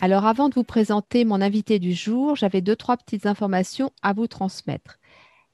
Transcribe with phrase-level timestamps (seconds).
[0.00, 4.12] Alors avant de vous présenter mon invité du jour, j'avais deux, trois petites informations à
[4.12, 5.00] vous transmettre.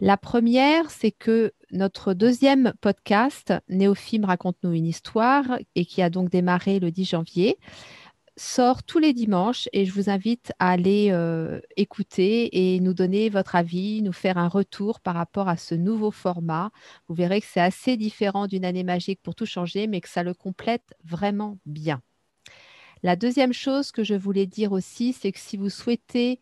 [0.00, 6.28] La première, c'est que notre deuxième podcast, Néophime raconte-nous une histoire, et qui a donc
[6.28, 7.59] démarré le 10 janvier,
[8.36, 13.30] sort tous les dimanches et je vous invite à aller euh, écouter et nous donner
[13.30, 16.70] votre avis, nous faire un retour par rapport à ce nouveau format.
[17.08, 20.22] Vous verrez que c'est assez différent d'une année magique pour tout changer, mais que ça
[20.22, 22.02] le complète vraiment bien.
[23.04, 26.40] La deuxième chose que je voulais dire aussi, c'est que si vous souhaitez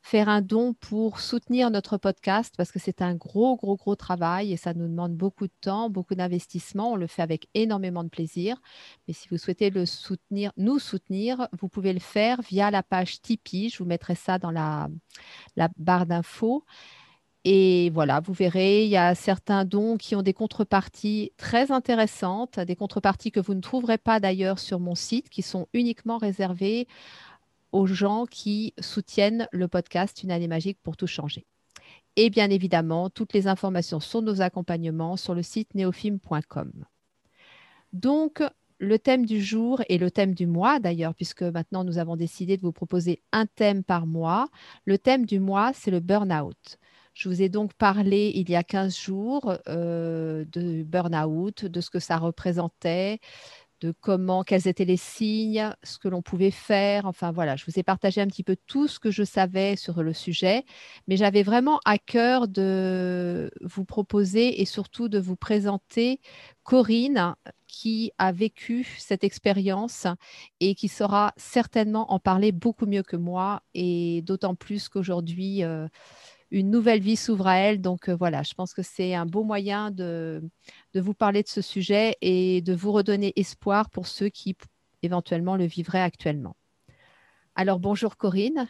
[0.00, 4.50] faire un don pour soutenir notre podcast parce que c'est un gros, gros, gros travail
[4.50, 6.92] et ça nous demande beaucoup de temps, beaucoup d'investissement.
[6.92, 8.56] On le fait avec énormément de plaisir.
[9.06, 13.20] Mais si vous souhaitez le soutenir, nous soutenir, vous pouvez le faire via la page
[13.20, 13.68] Tipeee.
[13.68, 14.88] Je vous mettrai ça dans la,
[15.56, 16.64] la barre d'infos.
[17.50, 22.60] Et voilà, vous verrez, il y a certains dons qui ont des contreparties très intéressantes,
[22.60, 26.86] des contreparties que vous ne trouverez pas d'ailleurs sur mon site, qui sont uniquement réservées
[27.72, 31.46] aux gens qui soutiennent le podcast Une année magique pour tout changer.
[32.16, 36.70] Et bien évidemment, toutes les informations sur nos accompagnements sur le site neofim.com.
[37.94, 38.42] Donc,
[38.76, 42.58] le thème du jour et le thème du mois d'ailleurs, puisque maintenant nous avons décidé
[42.58, 44.48] de vous proposer un thème par mois.
[44.84, 46.78] Le thème du mois, c'est le burn-out.
[47.18, 51.90] Je vous ai donc parlé il y a 15 jours euh, de burn-out, de ce
[51.90, 53.18] que ça représentait,
[53.80, 57.06] de comment, quels étaient les signes, ce que l'on pouvait faire.
[57.06, 60.00] Enfin voilà, je vous ai partagé un petit peu tout ce que je savais sur
[60.04, 60.64] le sujet,
[61.08, 66.20] mais j'avais vraiment à cœur de vous proposer et surtout de vous présenter
[66.62, 67.34] Corinne
[67.66, 70.06] qui a vécu cette expérience
[70.60, 75.88] et qui saura certainement en parler beaucoup mieux que moi et d'autant plus qu'aujourd'hui, euh,
[76.50, 77.80] une nouvelle vie s'ouvre à elle.
[77.80, 80.42] Donc euh, voilà, je pense que c'est un beau moyen de,
[80.94, 84.56] vous parler de ce sujet et de vous redonner espoir pour ceux qui
[85.02, 86.56] éventuellement le vivraient actuellement.
[87.54, 88.68] Alors bonjour Corinne.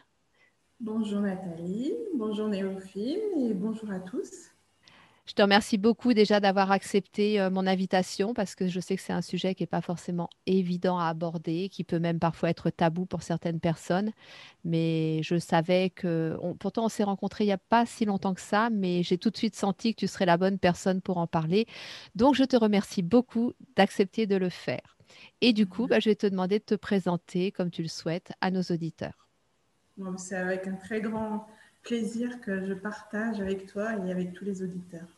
[0.80, 4.52] Bonjour Nathalie, bonjour Néophile et bonjour à tous.
[5.28, 9.02] Je te remercie beaucoup déjà d'avoir accepté euh, mon invitation parce que je sais que
[9.02, 12.70] c'est un sujet qui n'est pas forcément évident à aborder, qui peut même parfois être
[12.70, 14.10] tabou pour certaines personnes.
[14.64, 18.40] Mais je savais que, pourtant on s'est rencontrés il n'y a pas si longtemps que
[18.40, 21.26] ça, mais j'ai tout de suite senti que tu serais la bonne personne pour en
[21.26, 21.66] parler.
[22.14, 24.96] Donc je te remercie beaucoup d'accepter de le faire.
[25.42, 28.32] Et du coup, bah, je vais te demander de te présenter comme tu le souhaites
[28.40, 29.28] à nos auditeurs.
[30.16, 31.46] c'est avec un très grand
[31.82, 35.17] plaisir que je partage avec toi et avec tous les auditeurs.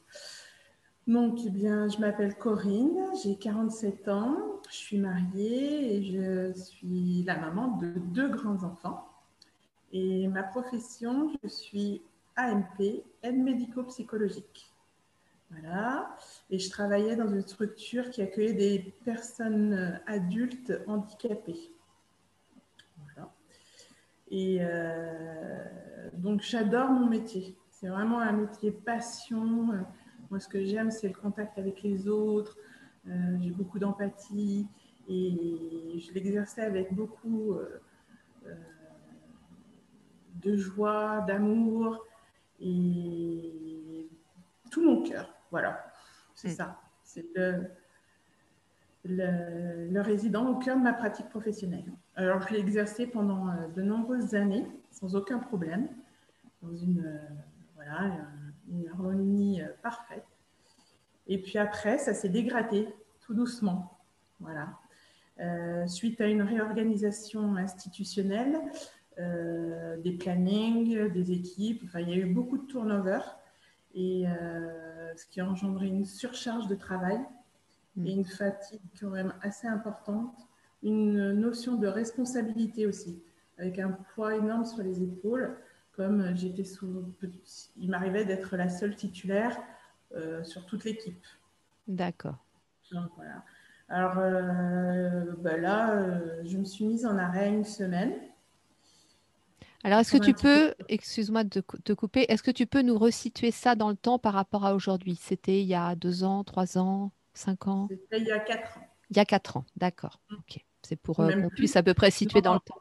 [1.07, 7.25] Donc, eh bien, je m'appelle Corinne, j'ai 47 ans, je suis mariée et je suis
[7.25, 9.09] la maman de deux grands-enfants.
[9.93, 12.03] Et ma profession, je suis
[12.37, 14.71] AMP, aide médico-psychologique.
[15.51, 16.15] Voilà.
[16.49, 21.73] Et je travaillais dans une structure qui accueillait des personnes adultes handicapées.
[22.99, 23.33] Voilà.
[24.31, 27.57] Et euh, donc, j'adore mon métier.
[27.71, 29.85] C'est vraiment un métier passion.
[30.31, 32.57] Moi, ce que j'aime, c'est le contact avec les autres.
[33.09, 34.69] Euh, j'ai beaucoup d'empathie
[35.09, 37.81] et je l'exerçais avec beaucoup euh,
[38.47, 38.55] euh,
[40.41, 42.07] de joie, d'amour
[42.61, 44.09] et
[44.71, 45.35] tout mon cœur.
[45.51, 45.93] Voilà,
[46.35, 46.55] c'est mm.
[46.55, 46.81] ça.
[47.03, 47.65] C'est le,
[49.05, 51.91] le, résident au cœur de ma pratique professionnelle.
[52.15, 55.89] Alors, je l'ai exercé pendant de nombreuses années sans aucun problème,
[56.63, 57.19] dans une,
[57.75, 58.13] voilà,
[58.71, 60.27] une harmonie euh, parfaite.
[61.27, 62.89] Et puis après, ça s'est dégradé
[63.21, 63.99] tout doucement.
[64.41, 64.79] Voilà.
[65.41, 68.59] Euh, suite à une réorganisation institutionnelle,
[69.19, 73.21] euh, des plannings, des équipes, enfin, il y a eu beaucoup de turnover,
[73.95, 74.25] et
[75.17, 77.19] ce qui a engendré une surcharge de travail
[77.97, 78.07] mm.
[78.07, 80.37] et une fatigue quand même assez importante,
[80.83, 83.21] une notion de responsabilité aussi,
[83.59, 85.57] avec un poids énorme sur les épaules
[86.01, 87.13] comme j'étais sous.
[87.77, 89.55] Il m'arrivait d'être la seule titulaire
[90.17, 91.27] euh, sur toute l'équipe.
[91.87, 92.39] D'accord.
[93.17, 93.45] voilà.
[93.91, 98.15] Alors euh, bah là, euh, je me suis mise en arrêt une semaine.
[99.85, 103.51] Alors, est-ce que tu peux, excuse-moi de te couper, est-ce que tu peux nous resituer
[103.51, 105.17] ça dans le temps par rapport à aujourd'hui?
[105.21, 107.89] C'était il y a deux ans, trois ans, cinq ans?
[107.91, 108.89] C'était il y a quatre ans.
[109.11, 110.19] Il y a quatre ans, d'accord.
[110.31, 110.35] Mm.
[110.37, 110.65] Ok.
[110.83, 112.81] C'est pour qu'on puisse à peu près situer dans le temps.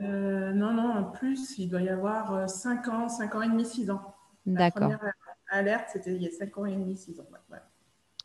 [0.00, 3.64] Euh, Non, non, en plus, il doit y avoir 5 ans, 5 ans et demi,
[3.64, 4.14] 6 ans.
[4.46, 4.88] D'accord.
[4.88, 5.14] La première
[5.48, 7.26] alerte, c'était il y a 5 ans et demi, 6 ans.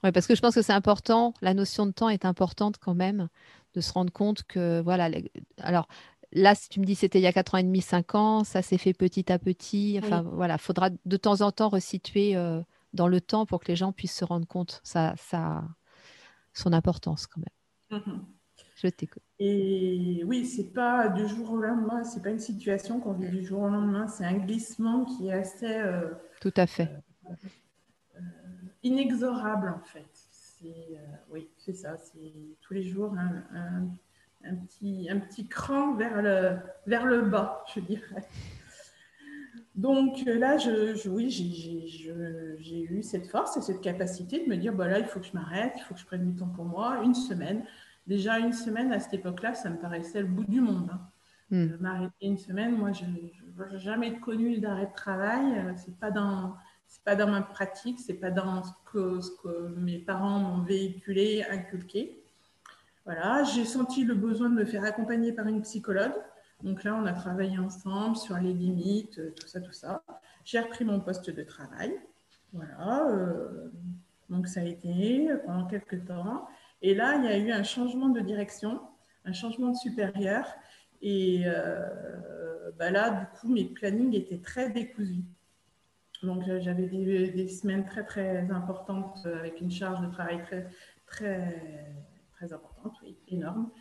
[0.03, 2.95] Oui, parce que je pense que c'est important, la notion de temps est importante quand
[2.95, 3.27] même,
[3.73, 5.09] de se rendre compte que, voilà,
[5.57, 5.87] alors
[6.31, 8.43] là, si tu me dis c'était il y a 4 ans et demi, 5 ans,
[8.43, 9.99] ça s'est fait petit à petit.
[10.01, 12.35] Enfin, voilà, il faudra de temps en temps resituer
[12.93, 14.79] dans le temps pour que les gens puissent se rendre compte.
[14.83, 15.63] Ça, ça
[16.53, 18.01] son importance quand même.
[18.01, 18.25] Mhm.
[18.81, 19.23] Je t'écoute.
[19.39, 23.45] Et oui, c'est pas du jour au lendemain, c'est pas une situation qu'on vit du
[23.45, 25.79] jour au lendemain, c'est un glissement qui est assez.
[25.79, 26.89] Euh, Tout à fait.
[27.25, 27.33] Euh,
[28.15, 28.19] euh,
[28.83, 30.07] inexorable en fait.
[31.29, 37.05] oui, c'est ça, c'est tous les jours un, petit, un petit cran vers le, vers
[37.05, 38.25] le bas, je dirais.
[39.75, 44.73] Donc euh, là, je, oui, j'ai eu cette force et cette capacité de me dire,
[44.73, 46.65] bah là, il faut que je m'arrête, il faut que je prenne du temps pour
[46.65, 47.63] moi, une semaine.
[48.07, 50.89] Déjà, une semaine, à cette époque-là, ça me paraissait le bout du monde.
[50.91, 51.01] Hein.
[51.51, 51.77] Hmm.
[51.79, 53.33] M'arrêter une semaine, moi, je n'ai
[53.79, 55.57] jamais connu d'arrêt de travail.
[55.57, 56.55] Euh, ce n'est pas, dans,
[57.05, 60.63] pas dans ma pratique, ce n'est pas dans ce que, ce que mes parents m'ont
[60.63, 62.23] véhiculé, inculqué.
[63.05, 66.13] Voilà, j'ai senti le besoin de me faire accompagner par une psychologue.
[66.63, 70.03] Donc là, on a travaillé ensemble sur les limites, euh, tout ça, tout ça.
[70.45, 71.99] J'ai repris mon poste de travail.
[72.53, 73.07] Voilà.
[73.09, 73.69] Euh,
[74.29, 76.47] donc ça a été pendant quelques temps.
[76.81, 78.81] Et là, il y a eu un changement de direction,
[79.25, 80.45] un changement de supérieur.
[81.01, 85.23] Et euh, bah là, du coup, mes plannings étaient très décousus.
[86.23, 90.67] Donc j'avais des, semaines très, très importantes avec une charge de travail très,
[91.05, 91.95] très,
[92.33, 92.93] très importante,
[93.29, 93.71] énorme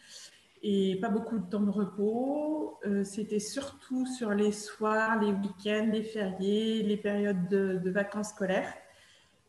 [0.63, 2.79] et pas beaucoup de temps de repos.
[2.87, 8.73] Euh, c'était surtout sur les soirs, les week-ends, les fériés, les périodes de, vacances scolaires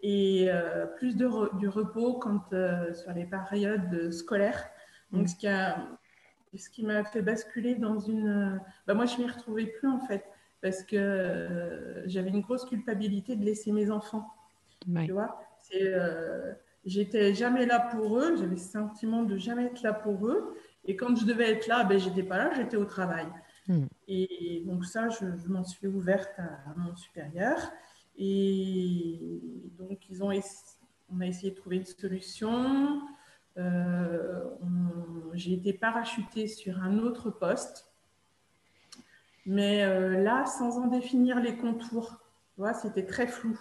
[0.01, 4.69] et euh, plus de du repos quand, euh, sur les périodes scolaires.
[5.11, 5.87] Donc, ce qui a,
[6.55, 8.61] ce qui m'a fait basculer dans une.
[8.87, 10.23] Bah, moi, je m'y retrouvais plus en fait
[10.61, 14.27] parce que j'avais une grosse culpabilité de laisser mes enfants.
[14.85, 15.39] Tu vois,
[16.85, 18.35] j'étais jamais là pour eux.
[18.37, 20.55] J'avais le sentiment de jamais être là pour eux.
[20.85, 23.27] Et quand je devais être là, ben, j'étais pas là, j'étais au travail.
[23.67, 23.85] Hmm.
[24.07, 27.57] Et donc ça, je, m'en suis ouverte à, mon supérieur.
[28.19, 29.41] Et
[29.79, 30.31] donc, ils ont
[31.11, 33.01] on a essayé de trouver une solution.
[33.57, 34.43] Euh,
[35.33, 37.87] j'ai été parachutée sur un autre poste.
[39.45, 42.19] Mais euh, là, sans en définir les contours,
[42.73, 43.59] c'était très flou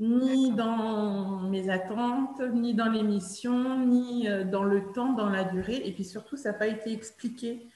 [0.00, 5.44] ni dans mes attentes, ni dans les missions, ni euh, dans le temps, dans la
[5.44, 5.82] durée.
[5.84, 7.68] Et puis surtout, ça n'a pas été expliqué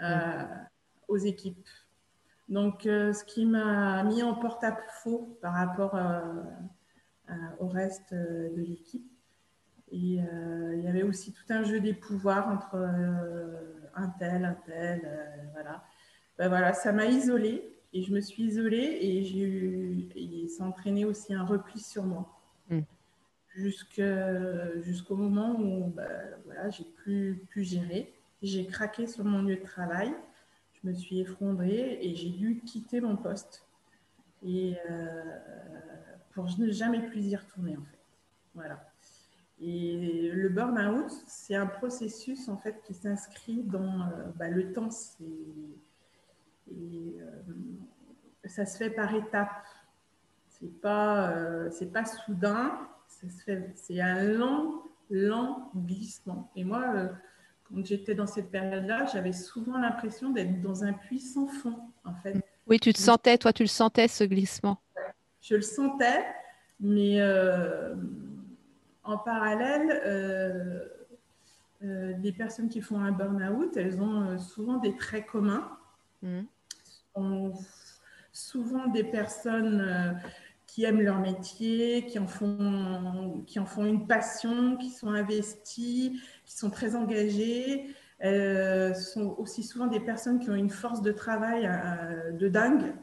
[0.00, 0.44] euh,
[1.08, 1.68] aux équipes.
[2.52, 5.98] Donc, euh, ce qui m'a mis en porte-à-faux par rapport
[7.58, 9.10] au reste de l'équipe.
[9.90, 12.76] Et il y avait aussi tout un jeu des pouvoirs entre
[13.94, 15.00] un tel, un tel,
[15.52, 15.82] voilà.
[16.36, 17.72] Ben voilà, ça m'a isolée.
[17.94, 21.80] Et je me suis isolée et j'ai eu, et ça a entraîné aussi un repli
[21.80, 22.38] sur moi.
[22.68, 22.80] Mm.
[23.54, 26.04] Jusqu'au moment où bah,
[26.44, 28.12] voilà, j'ai plus pu gérer.
[28.42, 30.14] J'ai craqué sur mon lieu de travail.
[30.84, 33.64] Me suis effondrée et j'ai dû quitter mon poste.
[34.44, 35.38] Et euh,
[36.32, 37.98] pour ne jamais plus y retourner en fait.
[38.54, 38.84] Voilà.
[39.60, 44.88] Et le burn-out, c'est un processus en fait qui s'inscrit dans euh, bah, le temps.
[46.68, 47.42] Et euh,
[48.46, 49.64] ça se fait par étapes.
[50.48, 52.88] C'est pas, c'est pas soudain.
[53.08, 56.50] C'est un lent, lent glissement.
[56.56, 57.10] Et moi,
[57.72, 62.14] quand j'étais dans cette période-là, j'avais souvent l'impression d'être dans un puits sans fond, en
[62.14, 62.40] fait.
[62.66, 64.78] Oui, tu te sentais, toi, tu le sentais, ce glissement.
[65.40, 66.24] Je le sentais,
[66.80, 67.20] mais
[69.02, 70.88] en parallèle,
[71.80, 75.68] les personnes qui font un burn-out, elles ont souvent des traits communs.
[76.22, 76.42] Mmh
[77.14, 77.52] sont
[78.32, 80.12] souvent des personnes euh,
[80.66, 86.20] qui aiment leur métier, qui en, font, qui en font une passion, qui sont investies,
[86.52, 87.94] qui sont très engagées.
[88.18, 92.94] Elles sont aussi souvent des personnes qui ont une force de travail euh, de dingue.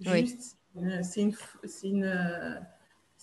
[0.00, 0.58] Juste,
[1.02, 1.36] c'est une,
[1.84, 2.60] une,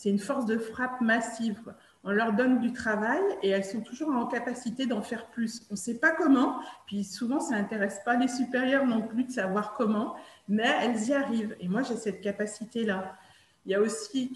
[0.05, 1.59] une, force de frappe massive.
[2.03, 5.63] On leur donne du travail et elles sont toujours en capacité d'en faire plus.
[5.69, 9.31] On ne sait pas comment, puis souvent ça n'intéresse pas les supérieurs non plus de
[9.31, 10.15] savoir comment,
[10.47, 11.55] mais elles y arrivent.
[11.59, 13.17] Et moi j'ai cette capacité-là.
[13.65, 14.33] Il y a aussi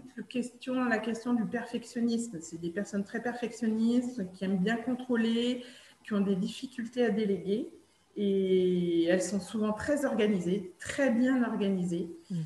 [0.00, 2.38] toute, question, la question du perfectionnisme.
[2.40, 5.64] C'est des personnes très perfectionnistes qui aiment bien contrôler,
[6.04, 7.70] qui ont des difficultés à déléguer.
[8.16, 12.08] Et elles sont souvent très organisées, très bien organisées.
[12.30, 12.36] Mm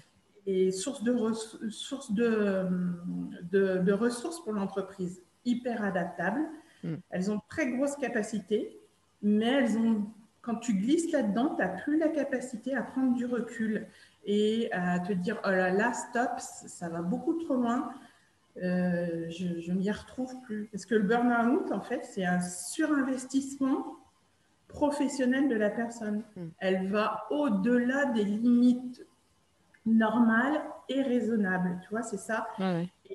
[0.47, 1.15] et source de,
[1.71, 2.67] source de,
[3.53, 6.47] de, ressources pour l'entreprise, hyper adaptables.
[6.83, 6.97] Hmm.
[7.11, 8.79] Elles ont très grosse capacité,
[9.23, 10.07] mais elles ont
[10.43, 13.87] quand tu glisses là-dedans, tu n'as plus la capacité à prendre du recul
[14.25, 17.91] et à te dire, oh là là, stop, ça va beaucoup trop loin.
[18.63, 20.69] Euh, je ne m'y retrouve plus.
[20.73, 23.97] Parce que le burn-out, en fait, c'est un surinvestissement
[24.69, 26.23] professionnel de la personne.
[26.37, 26.49] Hmm.
[26.59, 29.07] Elle va au-delà des limites
[29.87, 31.81] normales et raisonnables.
[31.83, 32.47] Tu vois, c'est ça.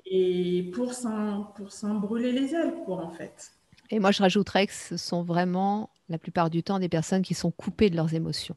[0.06, 3.52] Et pour s'en brûler les ailes, quoi, en fait.
[3.90, 7.34] Et moi, je rajouterais que ce sont vraiment, la plupart du temps, des personnes qui
[7.34, 8.56] sont coupées de leurs émotions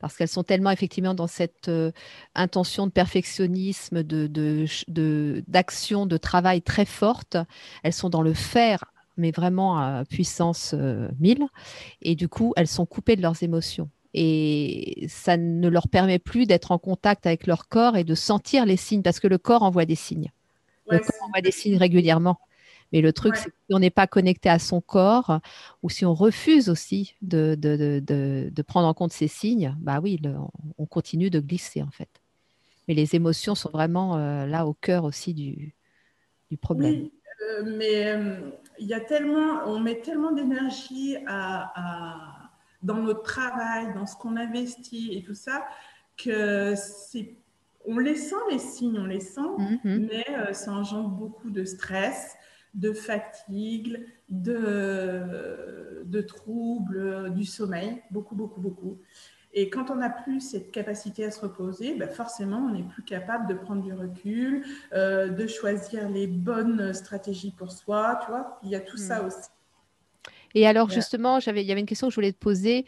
[0.00, 1.92] parce qu'elles sont tellement effectivement dans cette euh,
[2.34, 4.26] intention de perfectionnisme, de,
[5.46, 7.36] d'action, de, travail très forte.
[7.82, 10.74] Elles sont dans le faire, mais vraiment à puissance
[11.20, 11.42] 1000.
[11.42, 11.46] Euh,
[12.02, 13.90] et du coup, elles sont coupées de leurs émotions.
[14.14, 18.66] Et ça ne leur permet plus d'être en contact avec leur corps et de sentir
[18.66, 20.32] les signes, parce que le corps envoie des signes.
[20.88, 22.38] le corps envoie des signes régulièrement.
[22.92, 25.40] Mais le truc, c'est que si on n'est pas connecté à son corps,
[25.82, 30.20] ou si on refuse aussi de, de, prendre en compte ces signes, bah oui,
[30.78, 32.08] on continue de glisser en fait.
[32.88, 35.74] Mais les émotions sont vraiment euh, là au cœur aussi du,
[36.50, 36.94] du problème.
[36.94, 37.12] Oui,
[37.48, 42.50] euh, mais euh, il y a tellement, on met tellement d'énergie à,
[42.82, 45.64] dans notre travail, dans ce qu'on investit et tout ça,
[46.16, 47.36] que c'est
[47.86, 50.08] on les sent les signes, on les sent, mm-hmm.
[50.10, 52.36] mais ça engendre beaucoup de stress
[52.74, 58.98] de fatigue, de, de troubles du sommeil, beaucoup, beaucoup, beaucoup.
[59.52, 63.02] Et quand on n'a plus cette capacité à se reposer, ben forcément, on n'est plus
[63.02, 68.60] capable de prendre du recul, euh, de choisir les bonnes stratégies pour soi, tu vois.
[68.62, 69.26] Il y a tout ça hmm.
[69.26, 69.48] aussi.
[70.54, 72.84] Et alors, justement, j'avais, il y avait une question que je voulais te poser.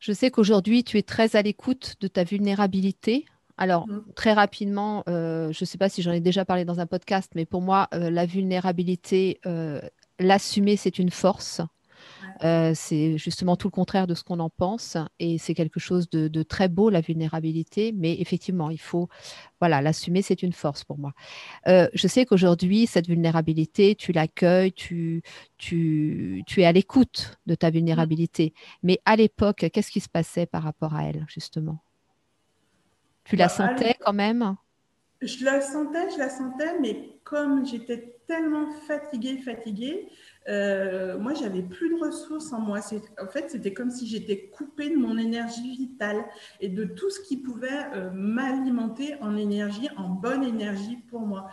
[0.00, 3.24] Je sais qu'aujourd'hui, tu es très à l'écoute de ta vulnérabilité.
[3.56, 4.02] Alors, mmh.
[4.16, 7.30] très rapidement, euh, je ne sais pas si j'en ai déjà parlé dans un podcast,
[7.34, 9.80] mais pour moi, euh, la vulnérabilité, euh,
[10.18, 11.60] l'assumer, c'est une force.
[12.40, 16.42] c'est justement tout le contraire de ce qu'on en pense et c'est quelque chose de,
[16.42, 19.08] très beau, la vulnérabilité, mais effectivement, il faut,
[19.60, 21.12] voilà, l'assumer, c'est une force pour moi.
[21.66, 25.22] je sais qu'aujourd'hui, cette vulnérabilité, tu l'accueilles, tu,
[25.58, 27.74] tu, tu es à l'écoute de ta mmh.
[27.74, 31.78] vulnérabilité, mais à l'époque, qu'est-ce qui se passait par rapport à elle, justement?
[33.24, 34.56] Tu la bah, sentais quand même?
[35.22, 40.08] Je la sentais, je la sentais, mais comme j'étais tellement fatiguée, fatiguée,
[40.48, 42.80] euh, moi, j'avais plus de ressources en moi.
[43.20, 46.24] En fait, c'était comme si j'étais coupée de mon énergie vitale
[46.60, 51.48] et de tout ce qui pouvait euh, m'alimenter en énergie, en bonne énergie pour moi.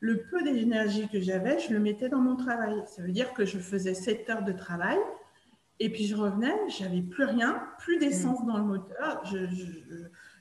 [0.00, 2.74] Le peu d'énergie que j'avais, je le mettais dans mon travail.
[2.86, 4.98] Ça veut dire que je faisais 7 heures de travail
[5.78, 8.46] et puis je revenais, j'avais plus rien, plus d'essence mmh.
[8.46, 9.24] dans le moteur.
[9.24, 9.64] je, je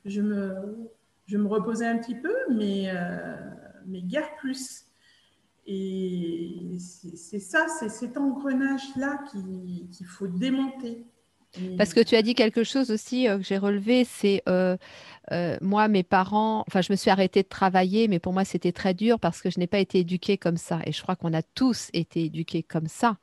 [0.05, 3.36] je me reposais un petit peu, mais, euh,
[3.86, 4.86] mais guère plus.
[5.67, 11.05] Et c'est ça, c'est cet engrenage-là qu'il faut démonter.
[11.77, 14.77] Parce que tu as dit quelque chose aussi euh, que j'ai relevé, c'est euh,
[15.62, 18.93] moi, mes parents, enfin, je me suis arrêtée de travailler, mais pour moi, c'était très
[18.93, 20.79] dur parce que je n'ai pas été éduquée comme ça.
[20.86, 23.17] Et je crois qu'on a tous été éduqués comme ça.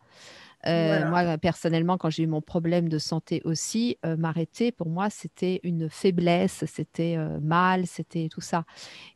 [0.66, 5.08] Euh, moi, personnellement, quand j'ai eu mon problème de santé aussi, euh, m'arrêter, pour moi,
[5.08, 8.64] c'était une faiblesse, c'était euh, mal, c'était tout ça.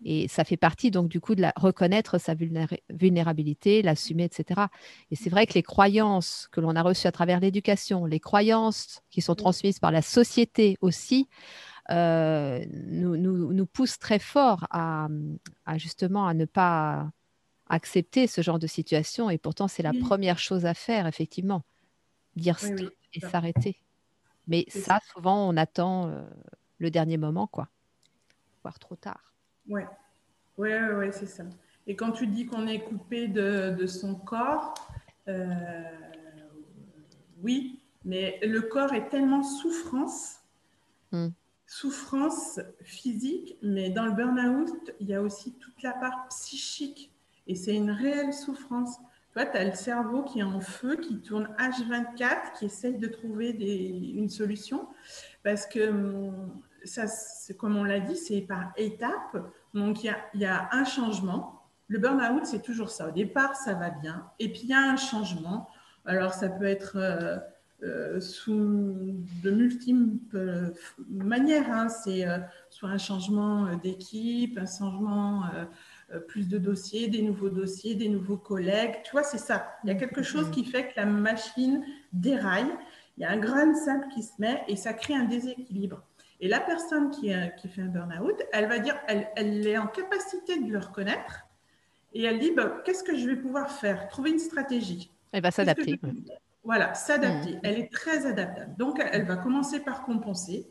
[0.04, 4.62] Et ça fait partie, donc, du coup, de la, reconnaître sa vulnérabilité, l'assumer, etc.
[5.10, 9.02] Et c'est vrai que les croyances que l'on a reçues à travers l'éducation, les croyances
[9.10, 11.28] qui sont transmises par la société aussi,
[11.90, 15.08] nous, nous, nous, poussent très fort à,
[15.66, 17.10] à justement à ne pas
[17.68, 19.30] accepter ce genre de situation.
[19.30, 21.62] Et pourtant, c'est la première chose à faire, effectivement.
[22.36, 23.78] Dire stop et s'arrêter.
[24.46, 26.22] Mais ça, souvent, on attend euh,
[26.78, 27.68] le dernier moment, quoi.
[28.62, 29.34] Voire trop tard.
[29.68, 29.86] Ouais,
[30.58, 31.44] ouais, ouais, c'est ça.
[31.86, 34.74] Et quand tu dis qu'on est coupé de, son corps,
[35.28, 35.82] euh,
[37.42, 40.40] oui, mais le corps est tellement souffrance,
[41.12, 41.28] hmm.
[41.66, 47.11] souffrance physique, mais dans le burn-out, il y a aussi toute la part psychique
[47.46, 48.96] et c'est une réelle souffrance.
[49.32, 52.98] Tu vois, tu as le cerveau qui est en feu, qui tourne H24, qui essaye
[52.98, 54.88] de trouver une solution.
[55.42, 57.06] Parce que, hum, ça,
[57.58, 59.38] comme on l'a dit, c'est par étapes.
[59.74, 61.62] Donc, il y a, un changement.
[61.88, 63.08] Le burn-out, c'est toujours ça.
[63.08, 64.26] Au départ, ça va bien.
[64.38, 65.68] Et puis, il y a un changement.
[66.04, 67.38] Alors, ça peut être euh,
[67.84, 70.72] euh, sous de multiples
[71.08, 71.68] manières.
[71.68, 71.88] Hein.
[71.88, 72.38] C'est euh,
[72.70, 75.64] soit un changement d'équipe, un changement euh,
[76.20, 78.96] plus de dossiers, des nouveaux dossiers, des nouveaux collègues.
[79.04, 79.76] Tu vois, c'est ça.
[79.84, 82.72] Il y a quelque chose qui fait que la machine déraille.
[83.16, 86.02] Il y a un grain de sable qui se met et ça crée un déséquilibre.
[86.40, 89.86] Et la personne qui, qui fait un burn-out, elle va dire, elle, elle, est en
[89.86, 91.46] capacité de le reconnaître
[92.14, 94.08] et elle dit, bah, qu'est-ce que je vais pouvoir faire?
[94.08, 95.10] Trouver une stratégie.
[95.32, 96.00] Elle va s'adapter.
[96.64, 97.58] Voilà, s'adapter.
[97.62, 98.76] Elle est très adaptable.
[98.76, 100.68] Donc, elle va commencer par compenser.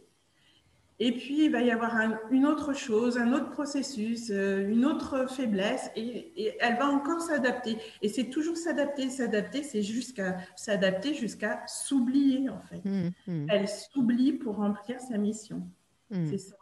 [1.04, 5.26] Et puis, il va y avoir une autre chose, un autre processus, euh, une autre
[5.28, 7.76] faiblesse, et, elle va encore s'adapter.
[8.04, 12.86] Et c'est toujours s'adapter, s'adapter, c'est jusqu'à s'adapter jusqu'à s'oublier, en fait.
[12.86, 13.48] Mmh, mmh.
[13.50, 15.68] Elle s'oublie pour remplir sa mission.
[16.12, 16.30] Mmh.
[16.30, 16.56] C'est ça.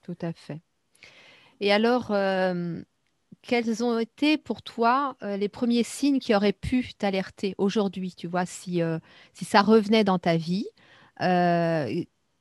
[0.00, 0.62] Tout à fait.
[1.60, 2.80] Et alors, euh,
[3.42, 8.26] quels ont été pour toi euh, les premiers signes qui auraient pu t'alerter aujourd'hui, tu
[8.26, 8.80] vois, si,
[9.34, 10.64] si ça revenait dans ta vie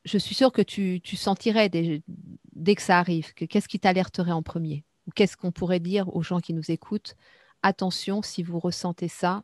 [0.05, 4.43] je suis sûre que tu, sentirais dès, que ça arrive, que qu'est-ce qui t'alerterait en
[4.43, 4.84] premier?
[5.08, 7.15] Ou qu'est-ce qu'on pourrait dire aux gens qui nous écoutent?
[7.63, 9.43] Attention, si vous ressentez ça,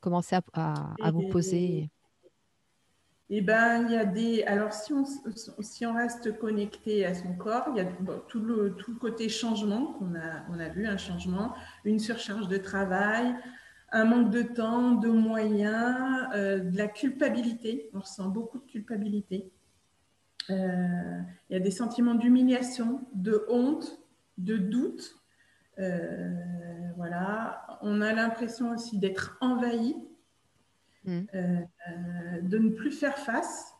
[0.00, 1.90] commencez à, vous poser.
[3.30, 4.42] Eh ben, il y a des.
[4.44, 5.04] Alors, si on,
[5.60, 7.84] si on reste connecté à son corps, il y a
[8.28, 12.48] tout, le, tout le côté changement qu'on a, on a vu, un changement, une surcharge
[12.48, 13.34] de travail,
[13.92, 17.90] un manque de temps, de moyens, euh, de la culpabilité.
[17.92, 19.52] On ressent beaucoup de culpabilité.
[20.50, 24.00] Euh, il y a des sentiments d'humiliation, de honte,
[24.38, 25.16] de doute.
[25.78, 26.30] Euh,
[26.96, 27.78] voilà.
[27.82, 29.96] On a l'impression aussi d'être envahi,
[31.04, 31.20] mm.
[31.34, 31.60] euh,
[32.42, 33.74] de ne plus faire face,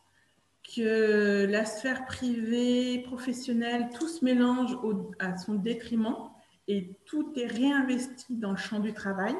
[0.75, 4.77] que la sphère privée, professionnelle, tout se mélange
[5.17, 6.29] à son détriment
[6.67, 9.35] et tout est réinvesti dans le champ du travail.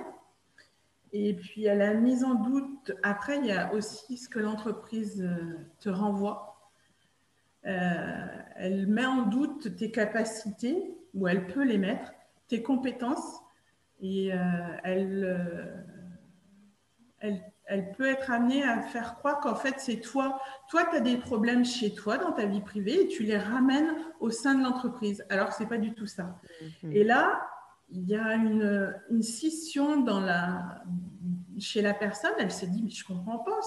[1.12, 5.28] Et puis à la mise en doute, après, il y a aussi ce que l'entreprise
[5.80, 6.59] te renvoie.
[7.66, 8.25] Euh,
[8.56, 12.13] elle met en doute tes capacités, ou elle peut les mettre,
[12.48, 13.42] tes compétences,
[14.01, 14.38] et euh,
[14.86, 15.66] euh,
[17.20, 20.39] elle, elle, peut être amenée à faire croire qu'en fait, c'est toi.
[20.70, 23.94] Toi, tu as des problèmes chez toi, dans ta vie privée, et tu les ramènes
[24.20, 26.39] au sein de l'entreprise, alors que ce n'est pas du tout ça.
[26.84, 26.92] Mhm.
[26.94, 27.42] Et là,
[27.89, 30.84] il y a une, une, scission dans la,
[31.58, 33.60] chez la personne, elle se dit, mais je ne comprends pas,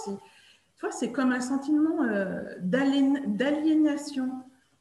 [0.90, 4.30] c'est comme un sentiment euh, d'aliénation.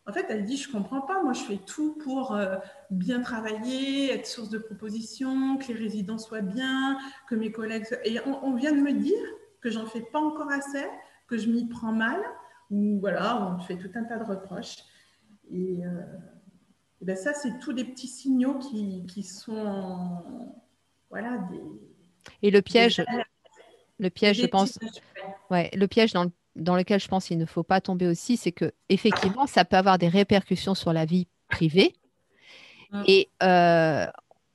[0.07, 2.57] En fait, elle dit, je comprends pas, moi je fais tout pour euh,
[2.89, 6.97] bien travailler, être source de propositions, que les résidents soient bien,
[7.29, 7.85] que mes collègues...
[8.03, 9.21] Et on, vient de me dire
[9.61, 10.85] que j'en fais pas encore assez,
[11.27, 12.19] que je m'y prends mal,
[12.71, 14.77] ou voilà, on fait tout un tas de reproches.
[15.51, 16.01] Et, euh,
[17.01, 20.23] ben ça, c'est tous des petits signaux qui, qui sont...
[21.11, 21.61] Voilà, des...
[22.41, 23.03] Et le piège,
[24.01, 24.79] le piège, je pense,
[25.51, 28.73] ouais, le piège dans, lequel je pense qu'il ne faut pas tomber aussi, c'est que
[28.89, 31.93] effectivement, ça peut avoir des répercussions sur la vie privée.
[32.91, 33.03] Mm.
[33.05, 34.07] Et euh,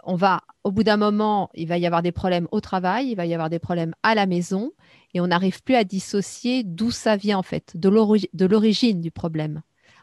[0.03, 3.15] on va, au bout d'un moment, il va y avoir des problèmes au travail, il
[3.15, 4.73] va y avoir des problèmes à la maison,
[5.15, 7.89] et on n'arrive plus à dissocier d'où ça vient en fait, de
[8.47, 9.63] l'origine du problème.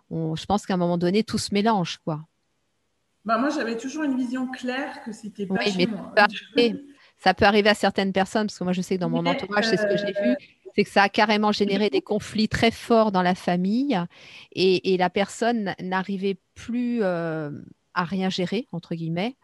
[0.10, 2.22] je pense qu'à un moment donné, tout se mélange, quoi.
[3.26, 6.14] Bah moi, j'avais toujours une vision claire que c'était pas chez moi.
[7.24, 9.66] Ça peut arriver à certaines personnes, parce que moi je sais que dans mon entourage,
[9.66, 10.36] c'est ce que j'ai vu, euh,
[10.76, 13.98] c'est que ça a carrément généré des conflits très forts dans la famille
[14.52, 17.50] et, la personne n'arrivait plus euh,
[17.94, 19.38] à rien gérer, entre guillemets.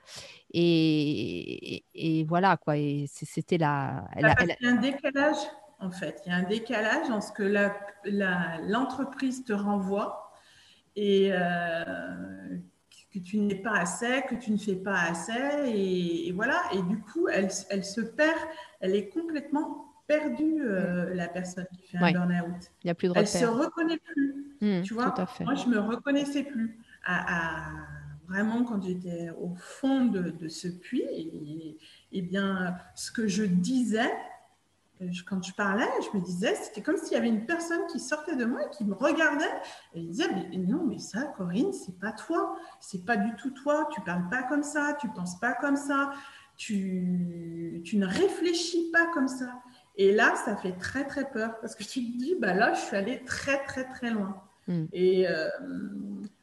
[0.54, 2.76] Et, voilà, quoi.
[2.78, 4.04] Et c'était la.
[4.18, 5.38] Il y a un décalage,
[5.80, 6.22] en fait.
[6.26, 7.44] Il y a un décalage en ce que
[8.68, 10.34] l'entreprise te renvoie
[10.98, 12.58] et euh,
[13.14, 15.34] que tu n'es pas assez, que tu ne fais pas assez,
[15.66, 16.62] et, voilà.
[16.74, 18.38] Et du coup, elle, elle, se perd,
[18.80, 22.72] elle est complètement perdue, euh, la personne qui fait un burn-out.
[22.84, 24.58] Il n'y a plus de Elle se reconnaît plus.
[24.62, 26.80] Mmh, tu vois, moi, je me reconnaissais plus.
[27.06, 27.72] À,
[28.28, 31.78] vraiment, quand j'étais au fond de, de ce puits, et,
[32.12, 34.12] et, bien, ce que je disais,
[35.26, 38.36] quand je parlais, je me disais, c'était comme s'il y avait une personne qui sortait
[38.36, 39.46] de moi et qui me regardait
[39.94, 43.88] et disait, mais non, mais ça, Corinne, c'est pas toi, c'est pas du tout toi,
[43.94, 46.12] tu parles pas comme ça, tu penses pas comme ça,
[46.58, 49.54] tu, tu ne réfléchis pas comme ça.
[49.96, 52.80] Et là, ça fait très très peur parce que tu te dis, bah là, je
[52.82, 54.42] suis allée très très très loin.
[54.68, 54.86] Hmm.
[54.92, 55.50] Et euh,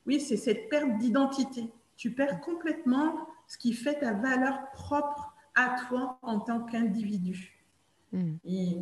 [0.06, 1.70] oui, c'est cette perte d'identité.
[1.96, 3.14] Tu perds complètement
[3.46, 7.55] ce qui fait ta valeur propre à toi en tant qu'individu.
[8.12, 8.34] Mm.
[8.44, 8.76] Et,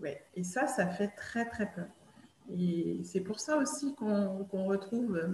[0.00, 0.22] ouais.
[0.34, 1.86] et ça, ça fait très, très peur.
[2.50, 5.28] Et c'est pour ça aussi qu'on retrouve, euh,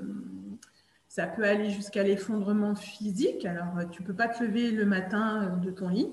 [1.09, 3.45] ça peut aller jusqu'à l'effondrement physique.
[3.45, 6.11] Alors, tu ne peux pas te lever le matin de ton lit.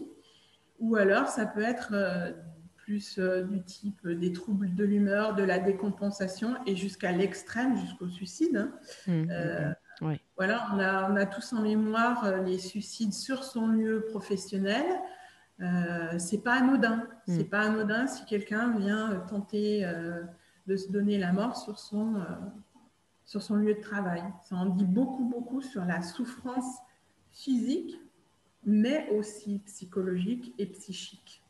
[0.80, 2.32] Ou alors, ça peut être euh,
[2.76, 8.10] plus euh, du type des troubles de l'humeur, de la décompensation et jusqu'à l'extrême, jusqu'au
[8.10, 8.58] suicide.
[8.58, 8.74] Hein.
[9.08, 14.06] Mm, mm, voilà, on a, on a tous en mémoire les suicides sur son lieu
[14.10, 14.86] professionnel.
[15.62, 17.08] Euh, c'est pas anodin.
[17.28, 17.38] Mm.
[17.38, 20.24] C'est pas anodin si quelqu'un vient euh, tenter euh,
[20.68, 22.24] de se donner la mort sur son,
[23.26, 24.24] sur son lieu de travail.
[24.48, 26.78] Ça en dit beaucoup, beaucoup sur la souffrance
[27.32, 28.00] physique,
[28.64, 31.42] mais aussi psychologique et psychique.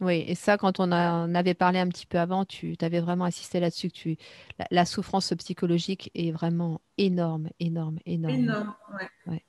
[0.00, 3.24] Oui, et ça, quand on en avait parlé un petit peu avant, tu avais vraiment
[3.24, 4.16] insisté là-dessus, que tu,
[4.58, 8.34] la, la souffrance psychologique est vraiment énorme, énorme, énorme.
[8.34, 9.32] Énorme, ouais.
[9.32, 9.44] Ouais.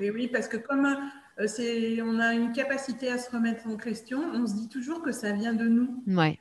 [0.00, 0.86] Et oui, parce que comme
[1.38, 5.32] on a une capacité à se remettre en question, on se dit toujours que ça
[5.32, 6.02] vient de nous.
[6.06, 6.38] Ouais.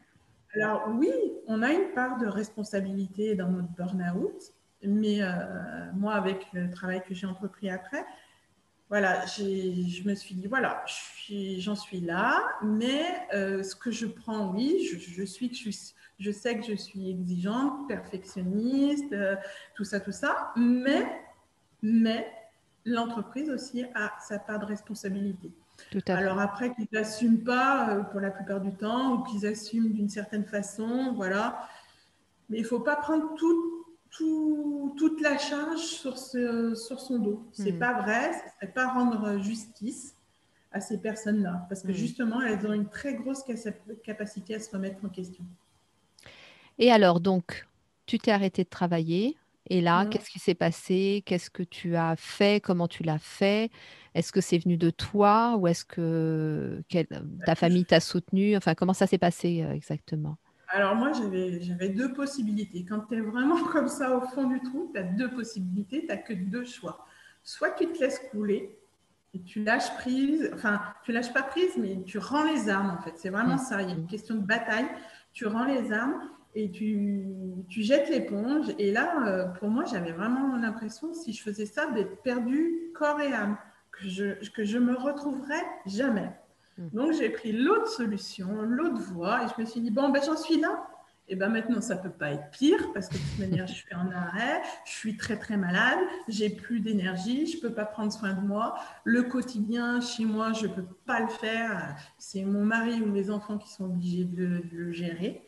[0.56, 1.12] Alors oui,
[1.48, 5.28] on a une part de responsabilité dans notre burn-out, mais euh,
[5.94, 8.06] moi, avec le travail que j'ai entrepris après,
[8.90, 14.06] voilà, je me suis dit, voilà, suis- j'en suis là, mais euh, ce que je
[14.06, 15.70] prends, oui, je, je suis, je,
[16.20, 19.36] je sais que je suis exigeante, perfectionniste, euh,
[19.76, 21.06] tout ça, tout ça, mais,
[21.82, 22.32] mais
[22.94, 25.52] l'entreprise aussi a sa part de responsabilité.
[25.92, 26.12] Tout à fait.
[26.14, 30.10] Alors après, qu'ils n'assument pas euh, pour la plupart du temps ou qu'ils assument d'une
[30.10, 31.68] certaine façon, voilà.
[32.50, 37.20] Mais il ne faut pas prendre tout, tout- toute la charge sur, ce- sur son
[37.20, 37.46] dos.
[37.52, 37.80] C'est Mm.
[37.80, 40.16] pas vrai, ce ne serait pas rendre justice
[40.72, 41.66] à ces personnes-là.
[41.70, 41.96] Parce que Mm.
[41.96, 43.44] justement, elles ont une très grosse
[44.04, 45.44] capacité à se remettre en question.
[46.80, 47.68] Et alors, donc,
[48.06, 49.36] tu t'es arrêté de travailler.
[49.70, 50.10] Et là, Mm.
[50.10, 51.24] qu'est-ce qui s'est passé?
[51.26, 52.62] Qu'est-ce que tu as fait?
[52.62, 53.70] Comment tu l'as fait?
[54.16, 57.08] Est-ce que c'est venu de toi ou est-ce que quel-
[57.46, 58.56] ta famille t'a soutenu?
[58.58, 60.38] Enfin, comment ça s'est passé euh, exactement?
[60.70, 62.84] Alors moi, j'avais deux possibilités.
[62.84, 66.08] Quand tu es vraiment comme ça au fond du trou, tu as deux possibilités, tu
[66.08, 67.06] n'as que deux choix.
[67.44, 68.78] Soit tu te laisses couler
[69.34, 73.02] et tu lâches prise, enfin, tu lâches pas prise, mais tu rends les armes en
[73.02, 73.14] fait.
[73.18, 73.60] C'est vraiment Mm.
[73.60, 73.82] ça.
[73.82, 74.88] Il y a une question de bataille.
[75.34, 76.22] Tu rends les armes
[76.58, 77.28] et tu,
[77.70, 78.66] tu jettes l'éponge.
[78.80, 83.22] Et là, euh, pour moi, j'avais vraiment l'impression, si je faisais ça, d'être perdu corps
[83.22, 83.58] et âme,
[83.92, 86.32] que je, que je me retrouverais jamais.
[86.80, 86.90] Mm.
[86.94, 90.36] Donc, j'ai pris l'autre solution, l'autre voie, et je me suis dit, bon, ben, j'en
[90.36, 90.88] suis là.
[91.30, 93.94] Et ben maintenant, ça peut pas être pire parce que de toute manière, je suis
[93.94, 98.32] en arrêt, je suis très très malade, j'ai plus d'énergie, je peux pas prendre soin
[98.32, 98.76] de moi.
[99.04, 101.98] Le quotidien chez moi, je peux pas le faire.
[102.18, 105.46] C'est mon mari ou mes enfants qui sont obligés de de le gérer.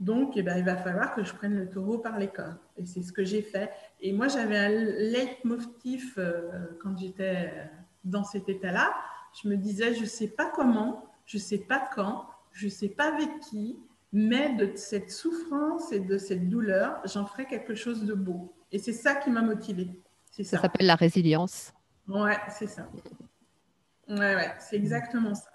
[0.00, 2.58] Donc, eh ben, il va falloir que je prenne le taureau par les cornes.
[2.76, 3.70] Et c'est ce que j'ai fait.
[4.00, 6.50] Et moi, j'avais un leitmotiv euh,
[6.82, 7.52] quand j'étais
[8.02, 8.92] dans cet état-là.
[9.42, 12.70] Je me disais, je ne sais pas comment, je ne sais pas quand, je ne
[12.70, 13.78] sais pas avec qui,
[14.12, 18.54] mais de cette souffrance et de cette douleur, j'en ferai quelque chose de beau.
[18.70, 19.90] Et c'est ça qui m'a motivée.
[20.30, 20.60] Ça ça.
[20.60, 21.72] s'appelle la résilience.
[22.08, 22.88] Ouais, c'est ça.
[24.08, 25.50] Ouais, ouais, c'est exactement ça.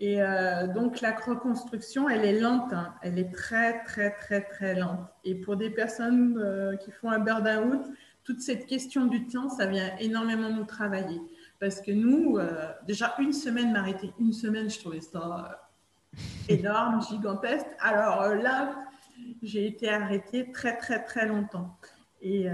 [0.00, 2.72] Et euh, donc, la reconstruction, elle est lente.
[2.72, 2.94] hein.
[3.02, 5.00] Elle est très, très, très, très lente.
[5.24, 7.84] Et pour des personnes euh, qui font un burn-out,
[8.22, 11.20] toute cette question du temps, ça vient énormément nous travailler.
[11.58, 15.68] Parce que nous, euh, déjà, une semaine, m'arrêter une semaine, je trouvais ça
[16.48, 17.66] énorme, gigantesque.
[17.80, 18.76] Alors là,
[19.42, 21.76] j'ai été arrêtée très, très, très longtemps.
[22.20, 22.48] Et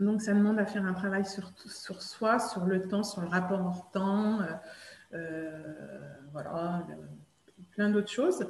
[0.00, 3.28] donc, ça demande à faire un travail sur, sur soi, sur le temps, sur le
[3.28, 4.40] rapport au temps,
[6.32, 6.94] voilà, euh,
[7.72, 8.46] plein d'autres choses.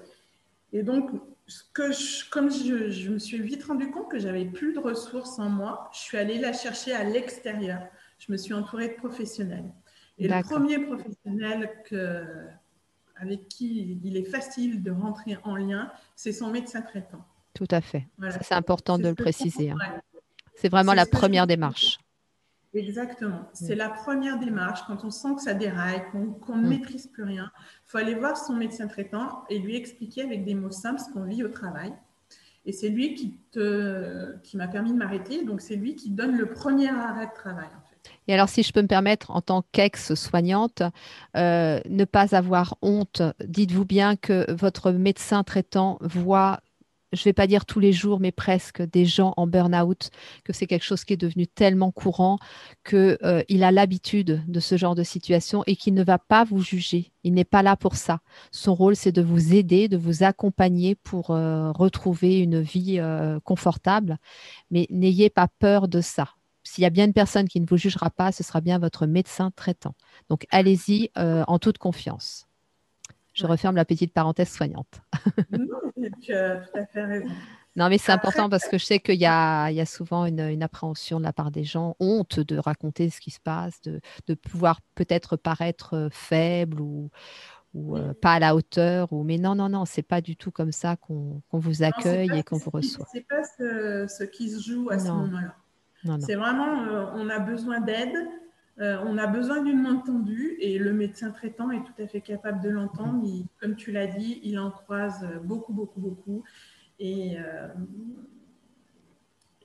[0.73, 1.11] Et donc,
[1.47, 4.79] ce que je- comme je, je me suis vite rendu compte que j'avais plus de
[4.79, 7.81] ressources en moi, je suis allée la chercher à l'extérieur.
[8.19, 9.71] Je me suis entourée de professionnels.
[10.19, 12.25] Et le premier professionnel que,
[13.17, 17.25] avec qui il est facile de rentrer en lien, c'est son médecin traitant.
[17.53, 18.07] Tout à fait.
[18.19, 18.39] Voilà.
[18.43, 19.71] C'est important de le préciser.
[19.71, 19.77] hein.
[20.57, 21.99] C'est vraiment la ce première démarche.
[22.75, 23.49] Exactement.
[23.53, 24.81] C'est la première démarche.
[24.87, 26.63] Quand on sent que ça déraille, qu'on qu'on Mm.
[26.63, 30.45] ne maîtrise plus rien, il faut aller voir son médecin traitant et lui expliquer avec
[30.45, 31.93] des mots simples ce qu'on vit au travail.
[32.67, 35.45] Et c'est lui qui, te, qui m'a permis de m'arrêter.
[35.45, 38.11] Donc, c'est lui qui donne le premier arrêt de travail, en fait.
[38.27, 40.83] Et alors, si je peux me permettre, en tant qu'ex-soignante,
[41.37, 46.61] euh, ne pas avoir honte, dites-vous bien que votre médecin traitant voit,
[47.15, 50.11] je ne vais pas dire tous les jours, mais presque des gens en burn-out,
[50.45, 52.39] que c'est quelque chose qui est devenu tellement courant
[52.85, 57.13] qu'il a l'habitude de ce genre de situation et qu'il ne va pas vous juger.
[57.23, 58.21] Il n'est pas là pour ça.
[58.51, 63.41] Son rôle, c'est de vous aider, de vous accompagner pour euh, retrouver une vie euh,
[63.41, 64.19] confortable.
[64.71, 67.77] Mais n'ayez pas peur de ça s'il y a bien une personne qui ne vous
[67.77, 69.95] jugera pas, ce sera bien votre médecin traitant.
[70.31, 72.49] Donc, allez-y euh, en toute confiance.
[73.35, 75.03] Je referme la petite parenthèse soignante.
[75.51, 77.29] Non, mais tu as tout à fait raison.
[77.77, 80.27] Non, mais c'est important parce que je sais qu'il y a, il y a souvent
[80.27, 83.81] une, une appréhension de la part des gens, honte de raconter ce qui se passe,
[83.83, 87.11] de, de pouvoir peut-être paraître euh, faible ou,
[87.75, 89.13] ou euh, pas à la hauteur.
[89.13, 89.25] Ou...
[89.25, 92.59] Mais non, non, non, c'est pas du tout comme ça qu'on vous accueille et qu'on
[92.59, 93.07] vous reçoit.
[93.11, 95.57] C'est pas ce, ce qui se joue à ce moment-là.
[96.21, 98.15] C'est vraiment, euh, on a besoin d'aide,
[98.81, 102.21] euh, on a besoin d'une main tendue et le médecin traitant est tout à fait
[102.21, 103.23] capable de l'entendre.
[103.25, 106.45] Il- Comme tu l'as dit, il en croise beaucoup, beaucoup, beaucoup.
[106.99, 107.69] Et, euh,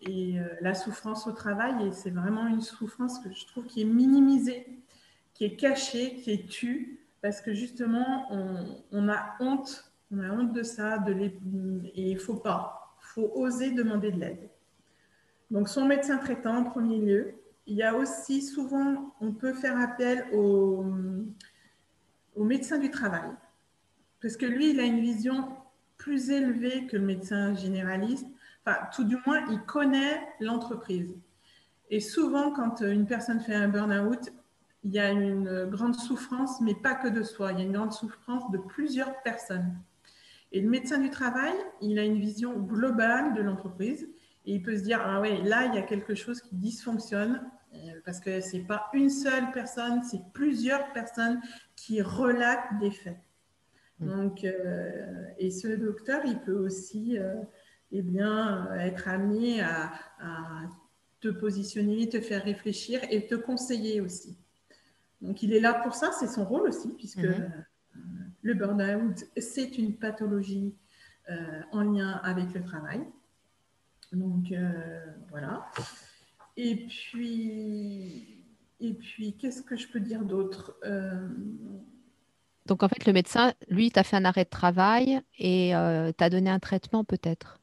[0.08, 3.86] euh, la souffrance au travail, et c'est vraiment une souffrance que je trouve qui est
[3.86, 4.66] minimisée,
[5.34, 6.96] qui est cachée, qui est tue.
[7.22, 8.32] parce que justement,
[8.94, 13.72] on, a honte, on a honte de ça, de et il faut pas, faut oser
[13.72, 14.50] demander de l'aide.
[15.52, 17.34] Donc son médecin traitant en premier lieu.
[17.70, 20.84] Il y a aussi souvent, on peut faire appel au,
[22.36, 23.30] médecin du travail,
[24.22, 25.50] parce que lui, il a une vision
[25.98, 28.26] plus élevée que le médecin généraliste.
[28.66, 31.16] Enfin, tout du moins, il connaît l'entreprise.
[31.92, 34.32] Et souvent, quand une personne fait un burn-out,
[34.84, 37.52] il y a une grande souffrance, mais pas que de soi.
[37.52, 39.78] Il y a une grande souffrance de plusieurs personnes.
[40.52, 44.10] Et le médecin du travail, il a une vision globale de l'entreprise
[44.46, 47.42] et il peut se dire ah ouais, là il y a quelque chose qui dysfonctionne
[48.06, 51.42] parce que c'est pas une seule personne, c'est plusieurs personnes
[51.76, 53.18] qui relatent des faits.
[54.00, 54.08] Mm.
[54.08, 57.36] Donc, euh, et ce docteur, il peut aussi euh,
[57.92, 59.92] eh bien, être amené à,
[61.22, 64.38] te positionner, te faire réfléchir et te conseiller aussi.
[65.22, 67.66] Donc, il est là pour ça, c'est son rôle aussi, puisque mm-hmm.
[68.42, 70.74] le burn-out, c'est une pathologie
[71.74, 73.02] en lien avec le travail.
[74.14, 74.54] Donc,
[75.30, 75.70] voilà.
[76.62, 78.44] Et puis,
[78.82, 81.30] et puis qu'est-ce que je peux dire d'autre euh,
[82.66, 86.30] Donc, en fait, le médecin, lui, t'a fait un arrêt de travail et euh, t'a
[86.30, 87.62] donné un traitement peut-être?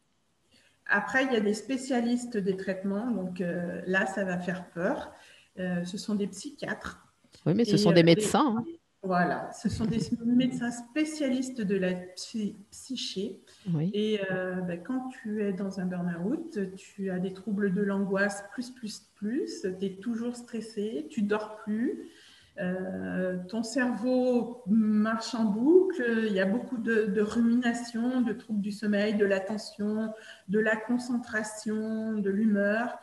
[0.87, 3.11] Après, il y a des spécialistes des traitements.
[3.11, 5.13] Donc euh, là, ça va faire peur.
[5.59, 7.07] ce sont des psychiatres.
[7.45, 8.57] Oui, mais ce sont des médecins.
[8.57, 8.65] Hein.
[9.07, 13.41] Voilà, ce sont des médecins spécialistes de la psyché.
[13.93, 18.45] Et euh, ben, quand tu es dans un burn-out, tu as des troubles de l'angoisse
[18.53, 22.11] plus, plus, plus, tu es toujours stressé, tu dors plus,
[22.59, 28.63] euh, ton cerveau marche en boucle, il y a beaucoup de, de rumination, de troubles
[28.63, 30.13] du sommeil, de l'attention,
[30.49, 32.99] de la concentration, de l'humeur.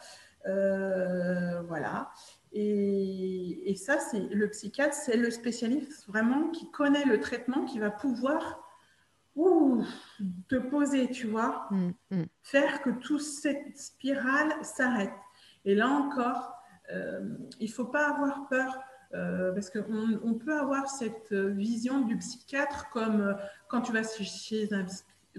[0.48, 2.10] Euh, voilà.
[2.56, 7.90] Et, ça, c'est le psychiatre, c'est le spécialiste vraiment qui connaît le traitement, qui va
[7.90, 8.60] pouvoir
[10.48, 12.24] te poser, tu vois, mm, mm.
[12.44, 15.14] faire que toute cette spirale s'arrête.
[15.66, 16.54] Et là encore,
[16.92, 17.22] euh,
[17.60, 18.78] il ne faut pas avoir peur.
[19.16, 23.34] Euh, parce qu'on on peut avoir cette vision du psychiatre comme euh,
[23.68, 24.86] quand tu vas chez un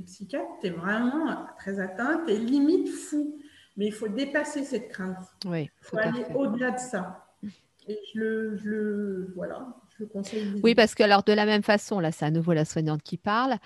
[0.06, 3.36] psychiatre, tu es vraiment très atteint, tu es limite fou.
[3.76, 5.16] Mais il faut dépasser cette crainte.
[5.46, 7.26] Oui, il faut aller au-delà de ça.
[7.86, 10.60] Et je le, je le, voilà, je le conseille.
[10.62, 13.18] Oui, parce que alors de la même façon, là, c'est à nouveau la soignante qui
[13.18, 13.56] parle.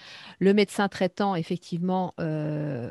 [0.40, 2.90] Le médecin traitant, effectivement, euh,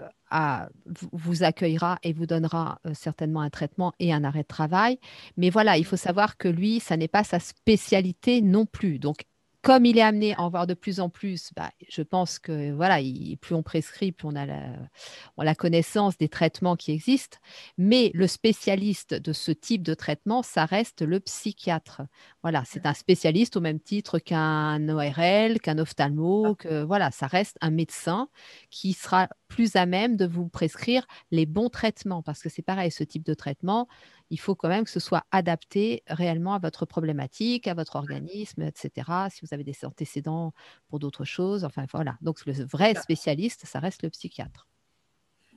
[1.11, 4.99] vous accueillera et vous donnera euh, certainement un traitement et un arrêt de travail.
[5.35, 8.99] Mais voilà, il faut savoir que lui, ça n'est pas sa spécialité non plus.
[8.99, 9.25] Donc,
[9.61, 12.71] comme il est amené à en voir de plus en plus, bah, je pense que
[12.71, 12.99] voilà,
[13.41, 17.37] plus on prescrit, plus on a, la, connaissance des traitements qui existent.
[17.77, 22.01] Mais le spécialiste de ce type de traitement, ça reste le psychiatre.
[22.43, 27.57] Voilà, c'est un spécialiste au même titre qu'un ORL, qu'un ophtalmo, que voilà, ça reste
[27.61, 28.29] un médecin
[28.69, 32.91] qui sera plus à même de vous prescrire les bons traitements parce que c'est pareil,
[32.91, 33.87] ce type de traitement,
[34.29, 38.63] il faut quand même que ce soit adapté réellement à votre problématique, à votre organisme,
[38.63, 39.09] etc.
[39.29, 40.53] Si vous avez des antécédents
[40.89, 42.17] pour d'autres choses, enfin voilà.
[42.21, 44.67] Donc le vrai spécialiste, ça reste le psychiatre.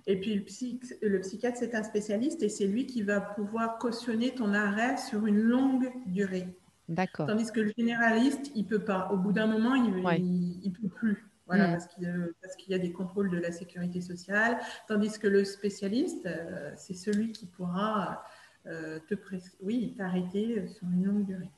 [0.06, 4.34] Et puis le, le psychiatre, c'est un spécialiste et c'est lui qui va pouvoir cautionner
[4.34, 6.48] ton arrêt sur une longue durée.
[6.88, 7.28] D'accord.
[7.28, 9.10] Tandis que le généraliste, il peut pas.
[9.12, 11.29] Au bout d'un moment, il ne peut plus.
[11.50, 12.32] Voilà, mm.
[12.40, 14.58] parce qu'il y a des contrôles de la sécurité sociale.
[14.86, 18.22] Tandis que le spécialiste, euh, c'est celui qui pourra
[18.66, 19.16] euh, te
[19.60, 21.50] oui, t'arrêter sur une longue durée.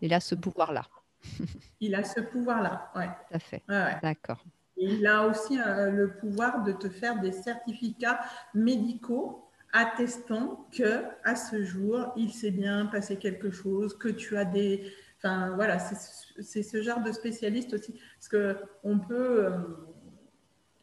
[0.00, 0.84] Il a ce pouvoir-là.
[1.80, 3.04] il a ce pouvoir-là, oui.
[3.06, 3.62] Tout à fait.
[4.00, 4.44] D'accord.
[4.76, 8.20] il a aussi euh, le pouvoir de te faire des certificats
[8.54, 14.44] médicaux attestant que à ce jour, il s'est bien passé quelque chose, que tu as
[14.44, 14.92] des.
[15.24, 17.94] Enfin, voilà, c'est ce genre de spécialiste aussi.
[18.14, 19.50] Parce qu'on peut, euh,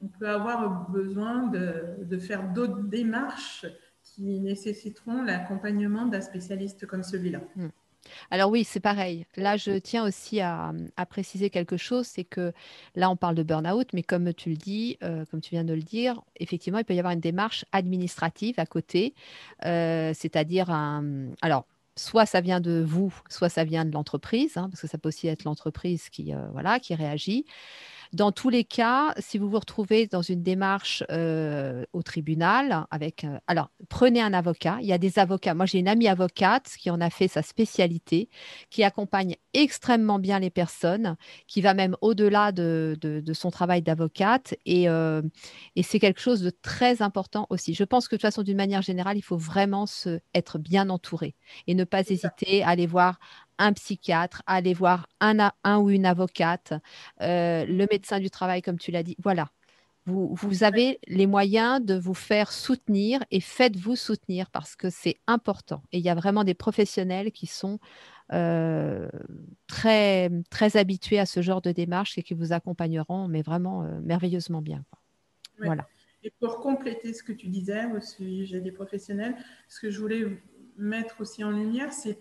[0.01, 3.65] on peut avoir besoin de, faire d'autres démarches
[4.01, 7.41] qui nécessiteront l'accompagnement d'un spécialiste comme celui-là.
[7.55, 7.67] Hmm.
[8.31, 9.25] Alors oui, c'est pareil.
[9.35, 10.71] Là, je tiens aussi à,
[11.09, 12.53] préciser quelque chose, c'est que
[12.95, 15.73] là, on parle de burn-out, mais comme tu le dis, euh, comme tu viens de
[15.73, 19.15] le dire, effectivement, il peut y avoir une démarche administrative à côté,
[19.65, 21.31] euh, c'est-à-dire un...
[21.41, 21.65] Alors,
[21.99, 25.09] soit ça vient de vous, soit ça vient de l'entreprise, hein, parce que ça peut
[25.09, 27.45] aussi être l'entreprise qui, euh, voilà, qui réagit.
[28.11, 33.23] Dans tous les cas, si vous vous retrouvez dans une démarche euh, au tribunal, avec,
[33.23, 34.79] euh, alors prenez un avocat.
[34.81, 35.53] Il y a des avocats.
[35.53, 38.27] Moi, j'ai une amie avocate qui en a fait sa spécialité,
[38.71, 42.97] qui accompagne extrêmement bien les personnes, qui va même au-delà de,
[43.33, 44.55] son travail d'avocate.
[44.65, 45.21] Et, euh,
[45.75, 47.75] et c'est quelque chose de très important aussi.
[47.75, 50.89] Je pense que de toute façon, d'une manière générale, il faut vraiment se, être bien
[50.89, 51.35] entouré
[51.67, 53.19] et ne pas hésiter à aller voir
[53.59, 56.73] un psychiatre, aller voir un, un ou une avocate,
[57.21, 59.15] euh, le médecin du travail, comme tu l'as dit.
[59.19, 59.49] Voilà.
[60.05, 65.19] Vous, vous, avez les moyens de vous faire soutenir et faites-vous soutenir parce que c'est
[65.27, 65.83] important.
[65.91, 67.79] Et il y a vraiment des professionnels qui sont
[68.31, 69.07] euh,
[69.67, 73.99] très, très habitués à ce genre de démarche et qui vous accompagneront, mais vraiment euh,
[74.01, 74.83] merveilleusement bien.
[75.59, 75.87] Voilà.
[76.23, 79.35] Et pour compléter ce que tu disais au sujet des professionnels,
[79.67, 80.25] ce que je voulais
[80.77, 82.17] mettre aussi en lumière, c'est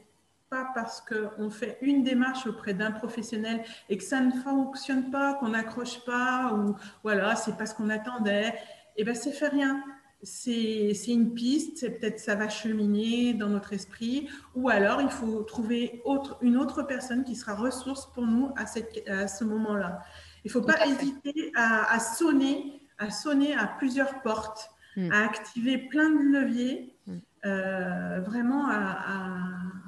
[0.50, 5.34] pas parce qu'on fait une démarche auprès d'un professionnel et que ça ne fonctionne pas,
[5.34, 9.48] qu'on n'accroche pas, ou voilà, c'est pas ce qu'on attendait, et eh ben c'est fait
[9.48, 9.82] rien.
[10.22, 15.42] C'est une piste, c'est peut-être ça va cheminer dans notre esprit, ou alors il faut
[15.42, 20.02] trouver autre, une autre personne qui sera ressource pour nous à, cette, à ce moment-là.
[20.44, 25.12] Il ne faut pas hésiter à, à, sonner, à sonner à plusieurs portes, hmm.
[25.12, 27.18] à activer plein de leviers, hmm.
[27.44, 29.87] euh, vraiment à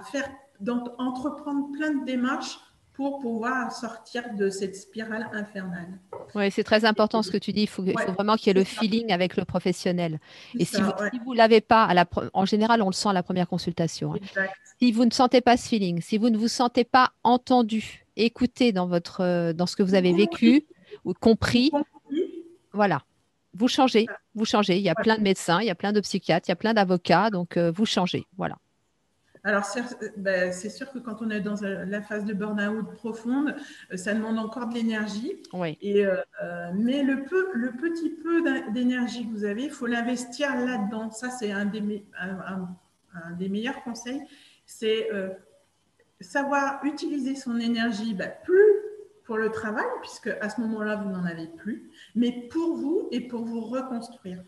[0.00, 0.28] faire,
[0.60, 2.58] d'entreprendre plein de démarches
[2.98, 6.00] pour pouvoir sortir de cette spirale infernale.
[6.34, 7.62] Oui, c'est très important ce que tu dis.
[7.62, 10.18] Il faut, vraiment qu'il y ait le feeling avec le professionnel.
[10.58, 13.22] Et si vous ne l'avez pas, à la, en général, on le sent à la
[13.22, 14.14] première consultation.
[14.14, 14.46] Hein.
[14.80, 18.72] Si vous ne sentez pas ce feeling, si vous ne vous sentez pas entendu, écouté
[18.72, 20.66] dans, votre, dans ce que vous avez vécu
[21.04, 21.70] ou compris,
[22.72, 23.04] voilà,
[23.54, 24.06] vous changez.
[24.34, 24.76] Vous changez.
[24.76, 26.56] Il y a plein de médecins, il y a plein de psychiatres, il y a
[26.56, 27.30] plein d'avocats.
[27.30, 28.26] Donc, euh, vous changez.
[28.36, 28.56] Voilà.
[29.44, 29.64] Alors,
[30.16, 33.54] ben, c'est sûr que quand on est dans la phase de burn-out profonde,
[33.92, 35.42] euh, ça demande encore de l'énergie.
[35.52, 35.78] Oui.
[35.80, 36.16] Et, euh,
[36.74, 41.10] mais le, peu, le petit peu d'énergie que vous avez, il faut l'investir là-dedans.
[41.10, 44.22] Ça, c'est un des, un, des meilleurs conseils.
[44.66, 45.30] C'est euh,
[46.20, 48.72] savoir utiliser son énergie ben, plus
[49.24, 53.20] pour le travail, puisque à ce moment-là, vous n'en avez plus, mais pour vous et
[53.20, 54.42] pour vous reconstruire.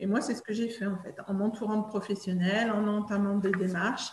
[0.00, 3.36] Et moi, c'est ce que j'ai fait en fait, en m'entourant de professionnels, en entamant
[3.36, 4.12] des démarches.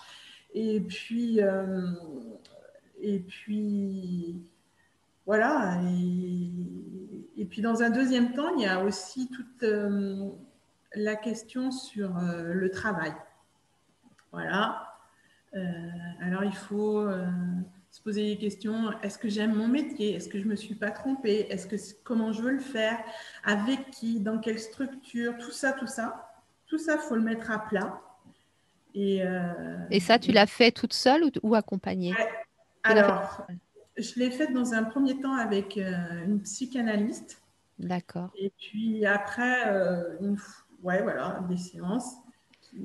[0.53, 1.91] Et puis, euh,
[2.99, 4.41] et puis
[5.25, 5.79] voilà.
[7.37, 10.29] Et, puis, dans un deuxième temps, il y a aussi toute euh,
[10.95, 13.13] la question sur euh, le travail.
[14.31, 14.81] Voilà.
[16.21, 17.07] alors, il faut
[17.95, 18.91] se poser des questions.
[19.03, 20.15] Est-ce que j'aime mon métier?
[20.15, 21.47] Est-ce que je ne me suis pas trompée?
[21.49, 22.99] Est-ce que comment je veux le faire?
[23.45, 24.19] Avec qui?
[24.19, 25.38] Dans quelle structure?
[25.38, 26.29] Tout ça, tout ça.
[26.67, 28.01] Tout ça, faut le mettre à plat.
[28.93, 32.13] Et, euh, et ça, tu l'as fait toute seule ou, accompagnée?
[32.84, 33.47] Alors,
[33.95, 37.41] je l'ai fait dans un premier temps avec euh, une psychanalyste.
[37.79, 38.29] D'accord.
[38.38, 40.38] Et puis après, euh, une,
[40.84, 42.15] ouais, voilà, des séances
[42.60, 42.81] qui,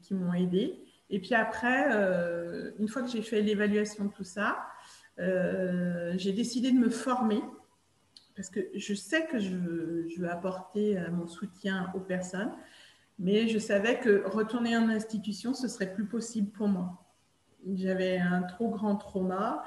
[0.00, 0.82] qui m'ont aidée.
[1.10, 4.58] Et puis après, euh, une fois que j'ai fait l'évaluation de tout ça,
[5.18, 7.42] euh, j'ai décidé de me former
[8.36, 12.52] parce que je sais que je veux, apporter euh, mon soutien aux personnes,
[13.18, 17.04] mais je savais que retourner en institution, ce serait plus possible pour moi.
[17.74, 19.62] J'avais un trop grand trauma,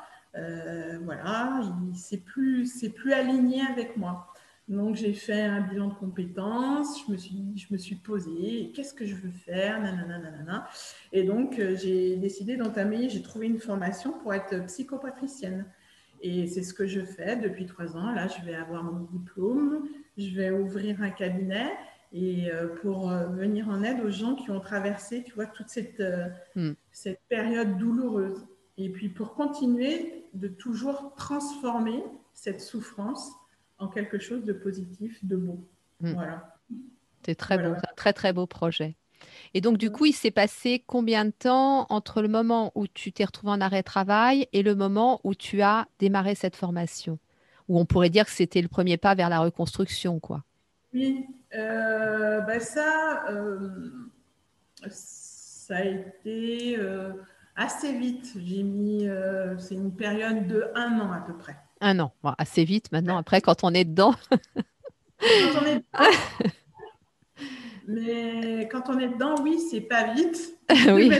[1.03, 1.61] voilà,
[1.93, 4.32] c'est plus, plus aligné avec moi.
[4.69, 8.93] Donc, j'ai fait un bilan de compétences, je me suis, je me suis posée, qu'est-ce
[8.93, 10.67] que je veux faire, nanana,
[11.11, 15.65] Et donc, euh, j'ai décidé d'entamer, j'ai trouvé une formation pour être psychopatricienne.
[16.21, 18.11] Et c'est ce que je fais depuis trois ans.
[18.13, 21.71] Là, je vais avoir mon diplôme, je vais ouvrir un cabinet
[22.13, 25.67] et euh, pour euh, venir en aide aux gens qui ont traversé, tu vois, toute
[25.67, 26.01] cette,
[26.55, 26.71] hmm.
[26.91, 28.45] cette période douloureuse.
[28.77, 32.01] Et puis pour continuer de toujours transformer
[32.33, 33.33] cette souffrance
[33.87, 35.59] quelque chose de positif, de beau.
[36.01, 36.13] Hmm.
[36.13, 36.57] Voilà.
[37.25, 38.95] C'est très beau, un très très beau projet.
[39.53, 43.11] Et donc, du coup, il s'est passé combien de temps entre le moment où tu
[43.11, 47.19] t'es retrouvé en arrêt de travail et le moment où tu as démarré cette formation?
[47.69, 50.43] Où on pourrait dire que c'était le premier pas vers la reconstruction, quoi.
[50.93, 53.89] Oui, euh, bah ça, euh,
[54.89, 57.13] ça a été euh,
[57.55, 58.33] assez vite.
[58.43, 59.07] J'ai mis,
[59.57, 61.55] c'est une période de un an à peu près.
[61.85, 64.15] Un an, assez vite maintenant, après, quand on est dedans.
[64.31, 66.09] quand on est dedans.
[67.87, 70.57] Mais quand on est dedans, oui, c'est pas vite.
[70.93, 71.11] oui.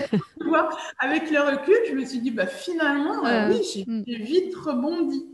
[1.00, 4.04] avec le recul, je me suis dit, bah, finalement, euh, oui, hmm.
[4.08, 5.26] j'ai vite rebondi.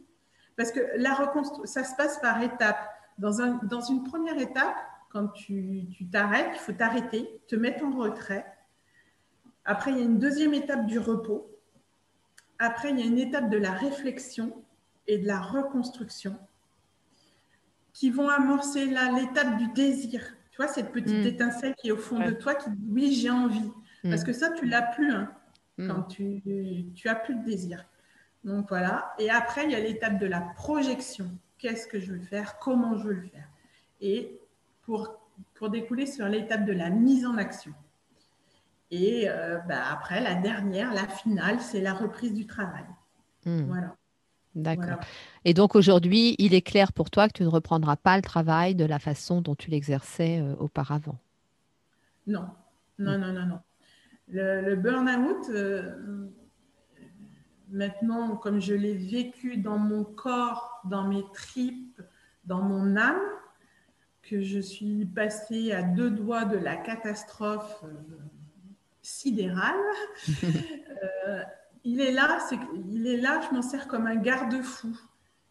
[0.57, 2.89] Parce que la reconstruction, ça se passe par étapes.
[3.19, 4.75] Dans, un, dans une première étape,
[5.11, 8.45] quand tu t'arrêtes, il faut t'arrêter, te mettre en retrait.
[9.63, 11.55] Après, il y a une deuxième étape du repos.
[12.57, 14.53] Après, il y a une étape de la réflexion
[15.09, 16.37] et de la reconstruction
[17.93, 20.21] qui vont amorcer là l'étape du désir.
[20.51, 21.27] Tu vois, cette petite mm.
[21.27, 23.71] étincelle qui est au fond de toi qui dit oui, j'ai envie.
[24.03, 24.11] Mm.
[24.11, 25.33] Parce que ça, tu l'as plus hein,
[25.77, 25.87] mm.
[25.87, 26.43] quand tu,
[26.93, 27.85] tu as plus de désir.
[28.43, 29.13] Donc voilà.
[29.17, 31.31] Et après, il y a l'étape de la projection.
[31.57, 32.59] Qu'est-ce que je veux faire?
[32.59, 33.49] Comment je veux le faire?
[33.99, 34.39] Et
[34.83, 35.19] pour,
[35.55, 37.73] pour découler sur l'étape de la mise en action.
[38.91, 39.27] Et
[39.67, 42.85] bah, après, la dernière, la finale, c'est la reprise du travail.
[43.43, 43.95] Voilà.
[44.61, 44.99] D'accord.
[45.45, 48.75] Et donc aujourd'hui, il est clair pour toi que tu ne reprendras pas le travail
[48.75, 51.17] de la façon dont tu l'exerçais auparavant
[52.27, 52.47] Non,
[52.97, 53.59] non, non, non, non.
[54.27, 55.49] Le, burn-out,
[57.69, 62.01] maintenant, comme je l'ai vécu dans mon corps, dans mes tripes,
[62.45, 63.19] dans mon âme,
[64.23, 68.17] que je suis passée à deux doigts de la catastrophe euh,
[69.01, 69.75] sidérale,
[70.43, 71.07] euh,
[71.83, 72.57] il est là, c'est,
[72.89, 74.97] il est là, je m'en sers comme un garde-fou.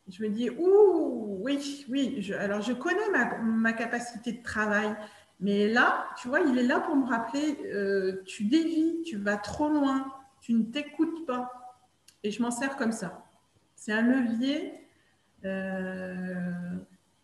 [0.08, 3.08] Je me dis, ouh, oui, oui, alors je connais
[3.42, 4.94] ma, capacité de travail,
[5.40, 9.36] mais là, tu vois, il est là pour me rappeler, euh, tu dévis, tu vas
[9.36, 10.10] trop loin,
[10.40, 11.76] tu ne t'écoutes pas.
[12.22, 13.24] Et je m'en sers comme ça.
[13.76, 14.72] C'est un levier
[15.44, 16.76] euh,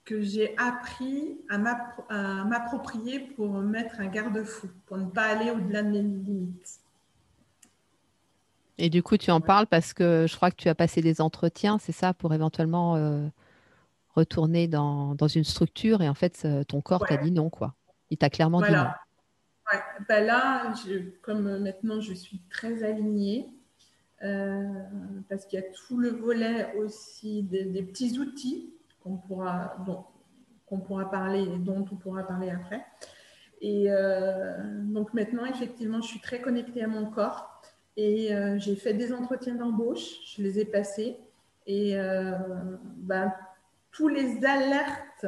[0.04, 5.88] que j'ai appris à m'approprier pour mettre un garde-fou, pour ne pas aller au-delà de
[5.88, 6.83] mes limites.
[8.78, 11.20] Et du coup, tu en parles parce que je crois que tu as passé des
[11.20, 13.26] entretiens, c'est ça, pour éventuellement euh,
[14.14, 17.74] retourner dans, une structure et en fait, ton corps t'a dit non, quoi.
[18.10, 18.86] Il t'a clairement dit non.
[19.72, 19.80] Ouais.
[20.08, 20.72] Ben là,
[21.22, 23.48] comme maintenant je suis très alignée,
[24.24, 24.62] euh,
[25.28, 28.72] parce qu'il y a tout le volet aussi des, petits outils
[29.02, 30.04] qu'on pourra, dont,
[30.66, 32.84] qu'on pourra parler et dont on pourra parler après.
[33.60, 37.53] Et euh, donc maintenant, effectivement, je suis très connectée à mon corps
[37.96, 41.16] et euh, j'ai fait des entretiens d'embauche, je les ai passés
[41.66, 41.96] et
[42.98, 43.32] ben,
[43.90, 45.26] tous les alertes,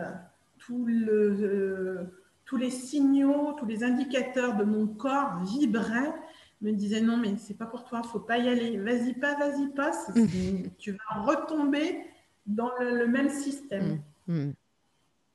[0.58, 2.10] tout le,
[2.44, 6.12] tous les signaux, tous les indicateurs de mon corps vibraient
[6.62, 8.78] me disait non, mais c'est pas pour toi, faut pas y aller.
[8.78, 9.92] Vas-y pas, vas-y pas.
[10.78, 12.04] tu vas retomber
[12.46, 14.00] dans le, même système.
[14.26, 14.54] Mm, mm.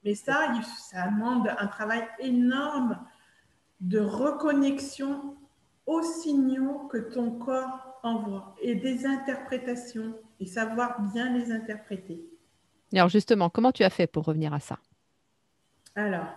[0.03, 0.53] Mais ça,
[0.89, 2.99] ça demande un travail énorme
[3.81, 5.35] de reconnexion
[5.85, 12.25] aux signaux que ton corps envoie et des interprétations et savoir bien les interpréter.
[12.93, 14.77] Alors justement, comment tu as fait pour revenir à ça?
[15.95, 16.27] Alors,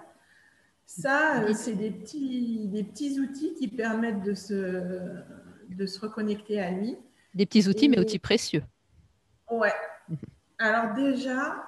[0.86, 5.22] ça, euh, c'est des petits, des petits outils qui permettent de se,
[5.68, 6.97] de se reconnecter à lui.
[7.34, 8.62] Des petits outils, mais outils précieux.
[9.51, 9.72] Ouais.
[10.59, 11.66] Alors déjà,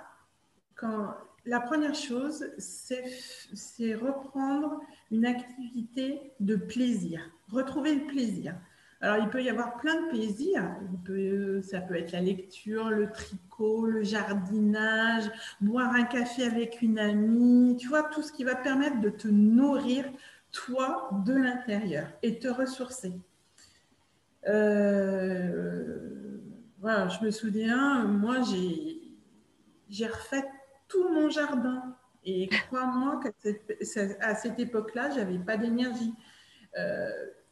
[0.76, 1.14] quand,
[1.46, 4.80] la première chose, c'est reprendre
[5.10, 7.20] une activité de plaisir,
[7.50, 8.54] retrouver le plaisir.
[9.00, 10.64] Alors, il peut y avoir plein de plaisirs.
[11.62, 15.30] ça peut être la lecture, le tricot, le jardinage,
[15.60, 19.28] boire un café avec une amie, tu vois, tout ce qui va permettre de te
[19.28, 20.04] nourrir,
[20.50, 23.12] toi, de l'intérieur et te ressourcer.
[24.48, 26.38] Euh,
[26.80, 28.38] voilà, je me souviens, moi,
[29.88, 30.44] j'ai refait
[30.88, 31.96] tout mon jardin.
[32.24, 33.30] Et crois-moi qu'à
[33.82, 36.12] cette, époque-là, je n'avais pas d'énergie.
[36.76, 37.10] Euh,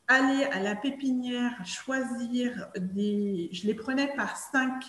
[0.08, 3.48] aller à la pépinière, choisir des.
[3.52, 4.82] Je les prenais par cinq,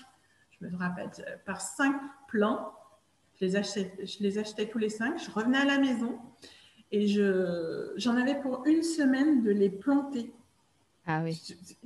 [0.51, 1.09] je me rappelle,
[1.45, 1.95] par cinq
[2.27, 2.73] plants.
[3.39, 5.19] Je les achetais, tous les cinq.
[5.19, 6.19] Je revenais à la maison
[6.91, 10.33] et je, j'en avais pour une semaine de les planter.
[11.07, 11.39] Ah oui.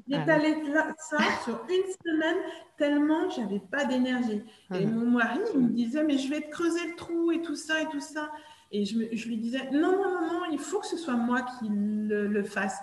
[0.08, 2.38] J'étalais ah ça sur une semaine
[2.78, 4.44] tellement j'avais pas d'énergie.
[4.74, 4.88] Et ah.
[4.88, 7.82] mon mari il me disait mais je vais te creuser le trou et tout ça
[7.82, 8.32] et tout ça.
[8.72, 11.42] Et je, je lui disais non non non non il faut que ce soit moi
[11.42, 12.80] qui le, le fasse.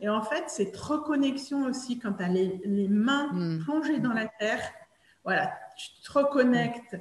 [0.00, 3.64] Et en fait, cette reconnexion aussi, quand tu as les, mains hmm.
[3.64, 4.60] plongées dans la terre,
[5.24, 6.96] voilà, tu te reconnectes.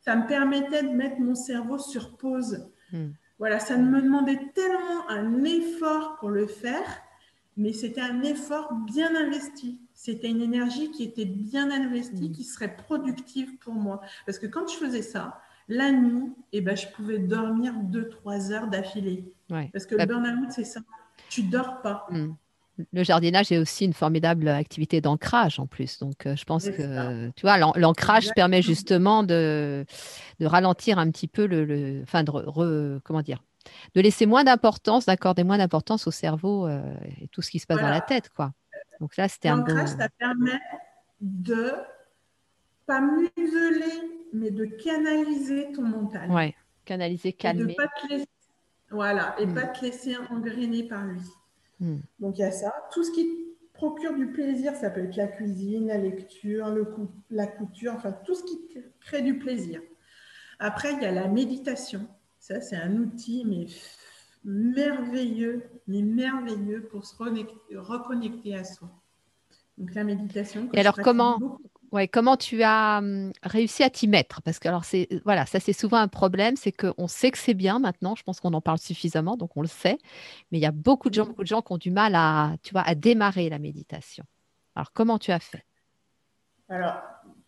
[0.00, 2.68] Ça me permettait de mettre mon cerveau sur pause.
[2.92, 3.10] Hmm.
[3.38, 6.84] Voilà, ça me demandait tellement un effort pour le faire,
[7.56, 9.78] mais c'était un effort bien investi.
[9.94, 12.32] C'était une énergie qui était bien investie, hmm.
[12.32, 14.00] qui serait productive pour moi.
[14.26, 18.68] Parce que quand je faisais ça, la nuit, eh ben, je pouvais dormir 2-3 heures
[18.68, 19.32] d'affilée.
[19.72, 20.80] Parce que le burn-out, c'est ça.
[21.28, 22.08] Tu dors pas
[22.92, 25.98] le jardinage est aussi une formidable activité d'ancrage en plus.
[25.98, 29.84] Donc, euh, je pense que, tu vois, l'ancrage permet justement de,
[30.40, 33.42] ralentir un petit peu le, enfin, de comment dire,
[33.94, 36.82] de laisser moins d'importance, d'accorder moins d'importance au cerveau euh,
[37.20, 38.52] et tout ce qui se passe dans la tête, quoi.
[39.00, 40.60] Donc là, c'était un L'ancrage, ça permet
[41.20, 41.72] de
[42.86, 46.30] pas museler, mais de canaliser ton mental.
[46.30, 46.54] Ouais,
[46.84, 47.72] canaliser, calmer.
[47.72, 48.28] Et pas te laisser,
[48.90, 49.54] voilà, et hmm.
[49.54, 51.20] pas te laisser engrainer par lui.
[51.80, 51.98] Hmm.
[52.20, 52.72] Donc il y a ça.
[52.92, 53.26] Tout ce qui
[53.72, 56.94] procure du plaisir, ça peut être la cuisine, la lecture, le
[57.30, 58.60] la couture, enfin tout ce qui
[59.00, 59.80] crée du plaisir.
[60.58, 62.06] Après, il y a la méditation.
[62.42, 63.66] Ça, c'est un outil, mais
[64.44, 68.88] merveilleux, mais merveilleux pour se reconnecter à soi.
[69.78, 70.68] Donc la méditation.
[70.74, 71.38] Et alors comment
[71.92, 74.42] Ouais, comment tu as hum, réussi à t'y mettre?
[74.42, 77.54] Parce que alors c'est voilà, ça c'est souvent un problème, c'est qu'on sait que c'est
[77.54, 79.98] bien maintenant, je pense qu'on en parle suffisamment, donc on le sait,
[80.50, 82.56] mais il y a beaucoup de gens, beaucoup de gens qui ont du mal à,
[82.64, 84.24] tu vois, à démarrer la méditation.
[84.74, 85.64] Alors comment tu as fait?
[86.68, 87.02] Alors,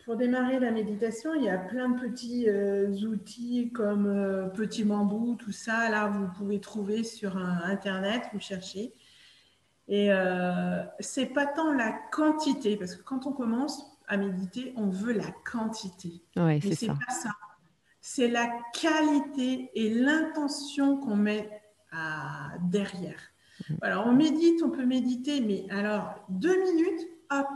[0.05, 4.85] pour démarrer la méditation, il y a plein de petits euh, outils comme euh, Petit
[4.85, 5.89] Bambou, tout ça.
[5.89, 8.93] Là, vous pouvez trouver sur Internet, vous cherchez.
[9.89, 14.89] Et euh, c'est pas tant la quantité, parce que quand on commence à méditer, on
[14.89, 16.23] veut la quantité.
[16.37, 17.31] Oui, Mais c'est pas ça.
[18.01, 21.49] C'est la qualité et l'intention qu'on met
[21.93, 23.19] à- derrière.
[23.81, 27.01] Voilà, on médite, on peut méditer, mais alors deux minutes,
[27.31, 27.47] hop,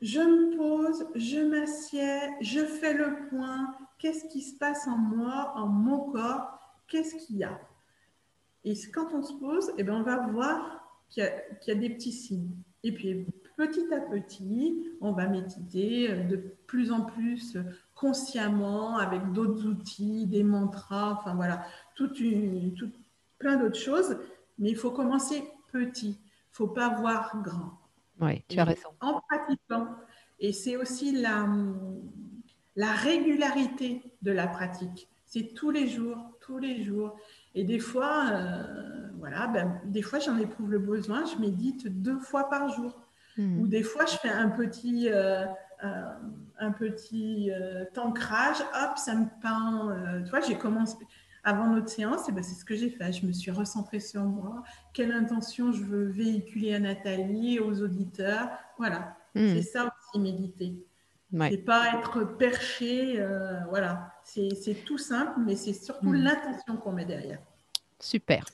[0.00, 3.74] je me pose, je m'assieds, je fais le point.
[3.98, 6.58] Qu'est-ce qui se passe en moi, en mon corps?
[6.86, 7.60] Qu'est-ce qu'il y a?
[8.64, 12.12] Et quand on se pose, eh ben, on va voir qu'il y, a- des petits
[12.12, 12.54] signes.
[12.84, 13.26] Et puis
[13.56, 16.36] petit à petit, on va méditer de
[16.66, 17.56] plus en plus
[17.94, 21.64] consciemment avec d'autres outils, des mantras, enfin voilà,
[23.38, 24.16] plein d'autres choses.
[24.58, 25.42] Mais il faut commencer
[25.72, 26.10] petit.
[26.10, 27.78] Il ne faut pas voir grand
[28.20, 28.88] Oui, tu as raison.
[29.00, 29.88] en pratiquant.
[30.40, 31.46] Et c'est aussi la,
[32.76, 35.08] la régularité de la pratique.
[35.24, 37.16] C'est tous les jours, tous les jours.
[37.54, 42.18] Et des fois, euh, voilà, ben, des fois j'en éprouve le besoin, je médite deux
[42.18, 42.92] fois par jour.
[43.36, 43.60] Hmm.
[43.60, 45.44] Ou des fois, je fais un petit, euh,
[45.84, 46.12] euh,
[46.58, 49.90] un petit euh, ancrage, hop, ça me peint.
[49.90, 50.96] euh, tu vois, j'ai commencé
[51.44, 53.12] avant notre séance, et ben, c'est ce que j'ai fait.
[53.12, 54.62] Je me suis recentrée sur moi,
[54.92, 58.48] quelle intention je veux véhiculer à Nathalie, aux auditeurs.
[58.76, 59.48] Voilà, Hmm.
[59.54, 60.74] c'est ça aussi méditer.
[61.32, 61.50] Ouais.
[61.50, 64.14] C'est pas être perché, euh, voilà.
[64.24, 66.22] C'est tout simple, mais c'est surtout Hmm.
[66.24, 67.38] l'intention qu'on met derrière.
[68.00, 68.44] Super.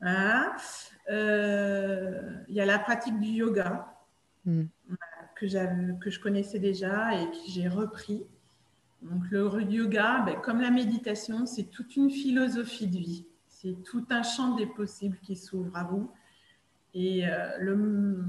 [0.00, 0.52] Hein
[1.10, 3.86] Euh, Il y a la pratique du yoga
[4.44, 4.64] Hmm.
[5.36, 5.46] que,
[5.98, 8.26] que je connaissais déjà et que j'ai repris.
[9.02, 13.26] Donc le yoga, ben, comme la méditation, c'est toute une philosophie de vie.
[13.46, 16.10] C'est tout un champ des possibles qui s'ouvre à vous.
[16.94, 18.22] Et euh,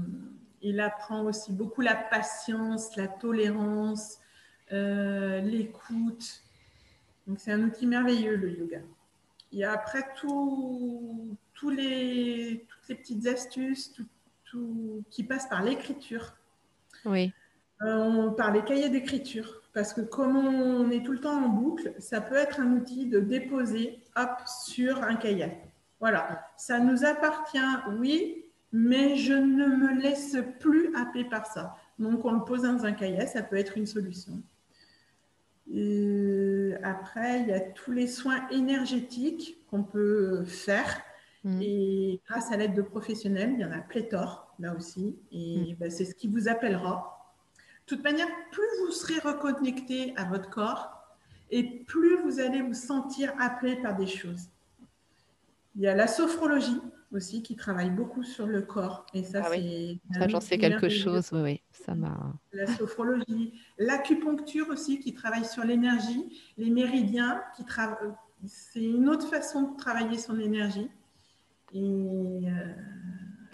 [0.62, 4.18] il apprend aussi beaucoup la patience, la tolérance,
[4.72, 6.42] euh, l'écoute.
[7.26, 8.80] Donc c'est un outil merveilleux, le yoga.
[9.52, 11.36] Il y a après tout,
[11.70, 14.00] les, toutes les petites astuces
[15.10, 16.36] qui passent par l'écriture.
[17.04, 17.32] Oui.
[17.82, 19.62] Euh, on- par les cahiers d'écriture.
[19.72, 23.06] Parce que comme on est tout le temps en boucle, ça peut être un outil
[23.06, 25.52] de déposer hop, sur un cahier.
[26.00, 27.58] Voilà, ça nous appartient,
[27.98, 31.76] oui, mais je ne me laisse plus happer par ça.
[31.98, 34.42] Donc on le pose dans un cahier, ça peut être une solution.
[35.72, 41.00] Et après, il y a tous les soins énergétiques qu'on peut faire.
[41.44, 41.60] Hmm.
[41.62, 45.16] Et grâce à l'aide de professionnels, il y en a pléthore là aussi.
[45.30, 47.19] Et ben, c'est ce qui vous appellera.
[47.90, 50.92] De toute manière, plus vous serez reconnecté à votre corps
[51.50, 54.48] et plus vous allez vous sentir appelé par des choses.
[55.74, 56.80] Il y a la sophrologie
[57.10, 59.06] aussi qui travaille beaucoup sur le corps.
[59.12, 60.00] Et ça, Ah oui.
[60.12, 60.18] c'est.
[60.20, 61.30] Ça, un j'en sais quelque chose.
[61.32, 61.62] Oui, oui.
[61.72, 62.32] Ça m'a.
[62.52, 68.12] La sophrologie, l'acupuncture aussi qui travaille sur l'énergie, les méridiens qui travaillent.
[68.46, 70.88] C'est une autre façon de travailler son énergie.
[71.74, 72.72] Et euh,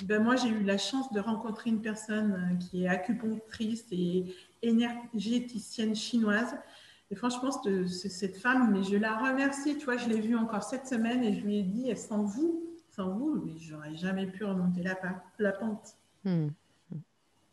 [0.04, 4.24] ben moi, j'ai eu la chance de rencontrer une personne euh, qui est acupunctrice et
[4.62, 6.54] énergéticienne chinoise.
[7.10, 9.76] Et franchement, cette, cette femme, mais je la remercie.
[9.78, 12.62] Tu vois, je l'ai vue encore cette semaine et je lui ai dit, sans vous,
[12.90, 14.96] sans vous, mais j'aurais jamais pu remonter la,
[15.38, 15.96] la pente.
[16.24, 16.48] Hmm.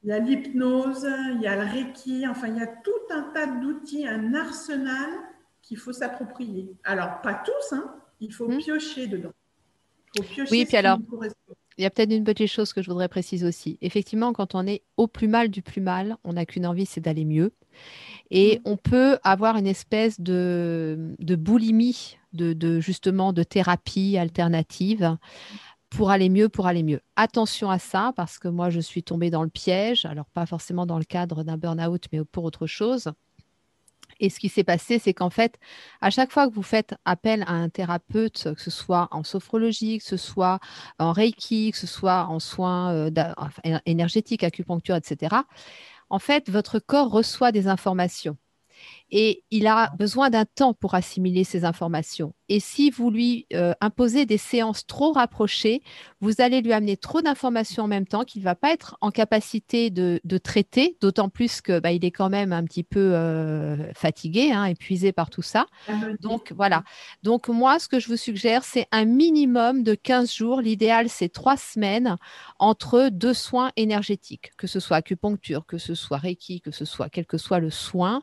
[0.04, 3.22] Il y a l'hypnose, il y a le reiki, enfin, il y a tout un
[3.34, 5.10] tas d'outils, un arsenal
[5.62, 6.76] qu'il faut s'approprier.
[6.84, 8.58] Alors, pas tous, hein, il faut Hmm.
[8.58, 9.32] piocher dedans.
[10.16, 11.00] Il faut piocher Oui, puis alors.
[11.78, 13.78] Il y a peut-être une petite chose que je voudrais préciser aussi.
[13.82, 17.02] Effectivement, quand on est au plus mal du plus mal, on n'a qu'une envie, c'est
[17.02, 17.54] d'aller mieux.
[18.32, 18.62] Et Mm.
[18.66, 25.18] on peut avoir une espèce de, de boulimie, de, de justement de thérapie alternative
[25.90, 27.02] pour aller mieux, pour aller mieux.
[27.16, 30.86] Attention à ça, parce que moi, je suis tombée dans le piège, alors pas forcément
[30.86, 33.12] dans le cadre d'un burn-out, mais pour autre chose.
[34.24, 35.60] Et ce qui s'est passé, c'est qu'en fait,
[36.00, 39.98] à chaque fois que vous faites appel à un thérapeute, que ce soit en sophrologie,
[39.98, 40.60] que ce soit
[40.98, 43.12] en reiki, que ce soit en soins euh,
[43.86, 45.36] énergétiques, acupuncture, etc.,
[46.10, 48.38] en fait, votre corps reçoit des informations.
[49.12, 52.34] et il a besoin d'un temps pour assimiler ces informations.
[52.54, 55.82] Et si vous lui euh, imposez des séances trop rapprochées,
[56.22, 59.10] vous allez lui amener trop d'informations en même temps qu'il ne va pas être en
[59.10, 64.52] capacité de, traiter, d'autant plus qu'il bah, est quand même un petit peu euh, fatigué,
[64.52, 65.66] hein, épuisé par tout ça.
[66.22, 66.84] Donc voilà.
[67.24, 70.62] Donc moi, ce que je vous suggère, c'est un minimum de 15 jours.
[70.62, 72.18] L'idéal, c'est trois semaines
[72.60, 77.10] entre deux soins énergétiques, que ce soit acupuncture, que ce soit Reiki, que ce soit
[77.10, 78.22] quel que soit le soin.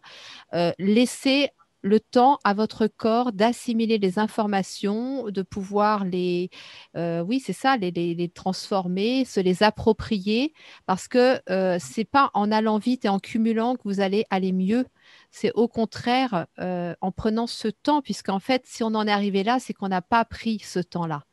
[0.54, 1.50] Euh, laissez
[1.82, 6.50] le temps à votre corps d'assimiler les informations, de pouvoir les,
[6.96, 10.52] euh, oui, c'est ça, les, transformer, se les approprier,
[10.86, 14.52] parce que euh, c'est pas en allant vite et en cumulant que vous allez aller
[14.52, 14.86] mieux.
[15.30, 19.42] C'est au contraire euh, en prenant ce temps, puisqu'en fait, si on en est arrivé
[19.42, 21.24] là, c'est qu'on n'a pas pris ce temps-là.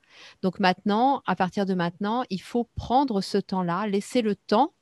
[0.41, 4.73] Donc maintenant, à partir de maintenant, il faut prendre ce temps-là, laisser le temps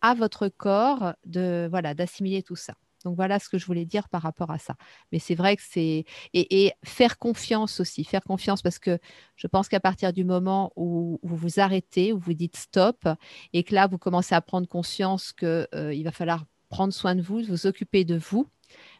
[0.00, 2.74] à votre corps de voilà d'assimiler tout ça.
[3.06, 4.74] Donc voilà ce que je voulais dire par rapport à ça.
[5.12, 6.04] Mais c'est vrai que c'est
[6.34, 8.98] et, faire confiance aussi, faire confiance parce que
[9.36, 13.08] je pense qu'à partir du moment où, vous vous arrêtez, où vous dites stop
[13.52, 17.22] et que là vous commencez à prendre conscience qu'il euh, va falloir prendre soin de
[17.22, 18.48] vous, vous occuper de vous,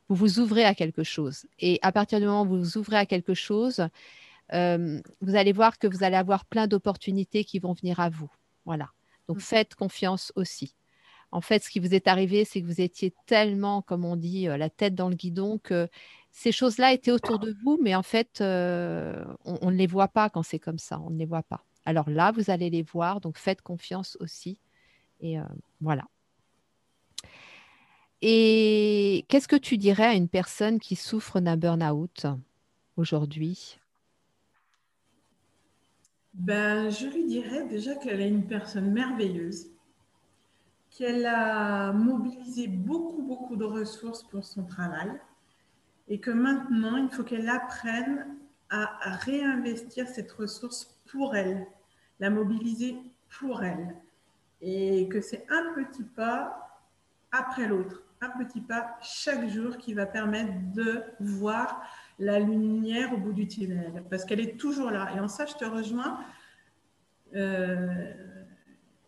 [0.08, 1.44] vous vous ouvrez à quelque chose.
[1.58, 3.88] Et à partir du moment où vous vous ouvrez à quelque chose,
[4.52, 8.30] euh, vous allez voir que vous allez avoir plein d'opportunités qui vont venir à vous.
[8.66, 8.88] Voilà.
[9.26, 9.40] Donc mmh.
[9.40, 10.76] faites confiance aussi
[11.32, 14.48] en fait, ce qui vous est arrivé, c'est que vous étiez tellement, comme on dit,
[14.48, 15.88] euh, la tête dans le guidon, que
[16.30, 20.30] ces choses-là étaient autour de vous, mais en fait, euh, on, ne les voit pas
[20.30, 21.64] quand c'est comme ça, on ne les voit pas.
[21.84, 24.58] Alors là, vous allez les voir, donc faites confiance aussi.
[25.20, 25.44] Et euh,
[25.80, 26.04] voilà.
[28.22, 32.26] Et qu'est-ce que tu dirais à une personne qui souffre d'un burn-out
[32.96, 33.78] aujourd'hui?
[36.34, 39.75] Ben, Je lui dirais déjà qu'elle est une personne merveilleuse
[40.96, 45.10] qu'elle a mobilisé beaucoup, beaucoup de ressources pour son travail
[46.08, 48.36] et que maintenant, il faut qu'elle apprenne
[48.70, 51.66] à, réinvestir cette ressource pour elle,
[52.20, 52.96] la mobiliser
[53.38, 53.94] pour elle.
[54.60, 56.80] Et que c'est un petit pas
[57.30, 61.82] après l'autre, un petit pas chaque jour qui va permettre de voir
[62.18, 65.10] la lumière au bout du tunnel, parce qu'elle est toujours là.
[65.14, 66.20] Et en ça, je te rejoins.
[67.34, 68.14] Euh,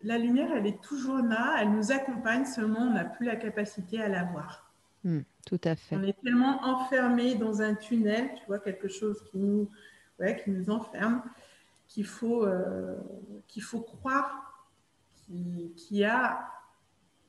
[0.01, 4.01] la lumière, elle est toujours là, elle nous accompagne, seulement on n'a plus la capacité
[4.01, 4.71] à la voir.
[5.03, 5.95] Hmm, tout à fait.
[5.95, 9.69] On est tellement enfermé dans un tunnel, tu vois, quelque chose qui nous,
[10.43, 11.21] qui nous enferme,
[11.87, 12.97] qu'il faut, euh,
[13.47, 14.45] qu'il faut croire
[15.27, 16.49] qu'il y a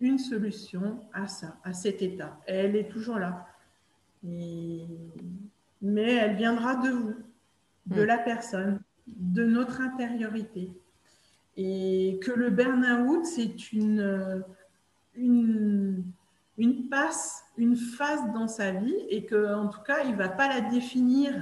[0.01, 2.41] une solution à ça, à cet état.
[2.47, 3.47] elle est toujours là.
[4.23, 4.87] mais
[5.83, 7.15] elle viendra de vous,
[7.87, 8.07] de hmm.
[8.07, 10.73] la personne, de notre intériorité
[11.57, 14.45] et que le burn-out, c'est une,
[15.15, 16.05] une,
[16.59, 20.49] une passe, une phase dans sa vie et qu'en tout cas, il ne va pas
[20.49, 21.35] la définir,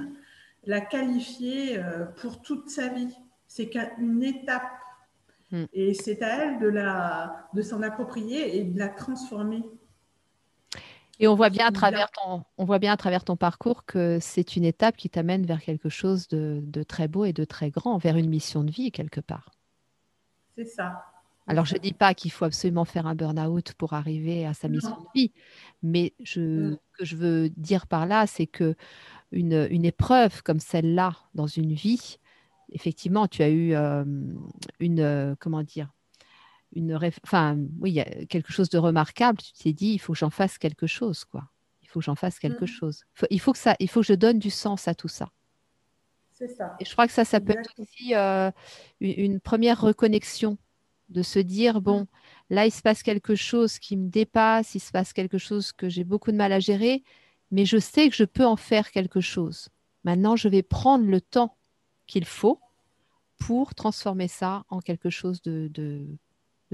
[0.65, 3.15] la qualifier euh, pour toute sa vie.
[3.47, 4.69] C'est qu'une étape.
[5.51, 5.65] Hmm.
[5.73, 9.63] Et c'est à elle de, la, de s'en approprier et de la transformer.
[11.19, 14.19] Et on voit bien à travers ton, on voit bien à travers ton parcours que
[14.21, 17.71] c'est une étape qui t'amène vers quelque chose de, de, très beau et de très
[17.71, 19.51] grand, vers une mission de vie quelque part.
[20.59, 21.05] C'est ça.
[21.47, 24.67] Alors, je ne dis pas qu'il faut absolument faire un burn-out pour arriver à sa
[24.67, 25.31] mission de vie,
[25.81, 26.71] mais je, mm.
[26.73, 28.75] ce que je veux dire par là, c'est que
[29.31, 32.17] une, une épreuve comme celle-là dans une vie,
[32.73, 34.03] effectivement, tu as eu euh,
[34.81, 35.89] une, euh, comment dire,
[36.73, 39.39] une, enfin, oui, quelque chose de remarquable.
[39.39, 41.49] Tu t'es dit, il faut que j'en fasse quelque chose, quoi.
[41.81, 42.67] Il faut que j'en fasse quelque mm.
[42.67, 43.05] chose.
[43.29, 45.29] il faut que ça, il faut que je donne du sens à tout ça.
[46.79, 48.51] Et je crois que ça, ça peut être aussi euh,
[48.99, 50.57] une, première reconnexion
[51.09, 52.07] de se dire, bon,
[52.49, 55.89] là, il se passe quelque chose qui me dépasse, il se passe quelque chose que
[55.89, 57.03] j'ai beaucoup de mal à gérer,
[57.51, 59.69] mais je sais que je peux en faire quelque chose.
[60.03, 61.57] Maintenant, je vais prendre le temps
[62.07, 62.59] qu'il faut
[63.37, 66.05] pour transformer ça en quelque chose de, de,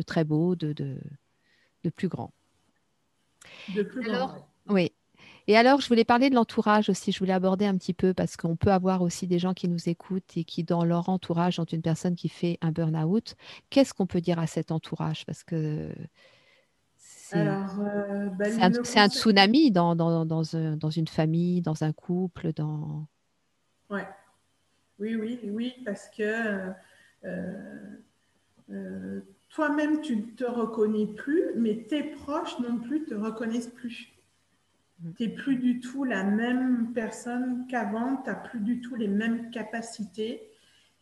[0.06, 2.34] très beau, de, de, plus grand.
[3.76, 4.48] De plus grand.
[4.68, 4.92] Oui.
[5.48, 8.36] Et alors, je voulais parler de l'entourage aussi, je voulais aborder un petit peu parce
[8.36, 11.66] qu'on peut avoir aussi des gens qui nous écoutent et qui, dans leur entourage, ont
[11.66, 13.36] une personne qui fait un burn-out.
[13.70, 15.26] Qu'est-ce qu'on peut dire à cet entourage?
[15.26, 15.92] Parce que
[17.28, 23.08] c'est euh, bah, un, tsunami dans, dans, dans, dans, une famille, dans un couple, dans...
[23.90, 24.08] Ouais.
[25.00, 26.72] Oui, oui, oui, parce que
[27.26, 27.98] euh,
[28.72, 34.15] euh, toi-même, tu ne te reconnais plus, mais tes proches non plus te reconnaissent plus.
[35.02, 35.14] Mm.
[35.14, 39.08] tu n'es plus du tout la même personne qu'avant, tu n'as plus du tout les
[39.08, 40.50] mêmes capacités.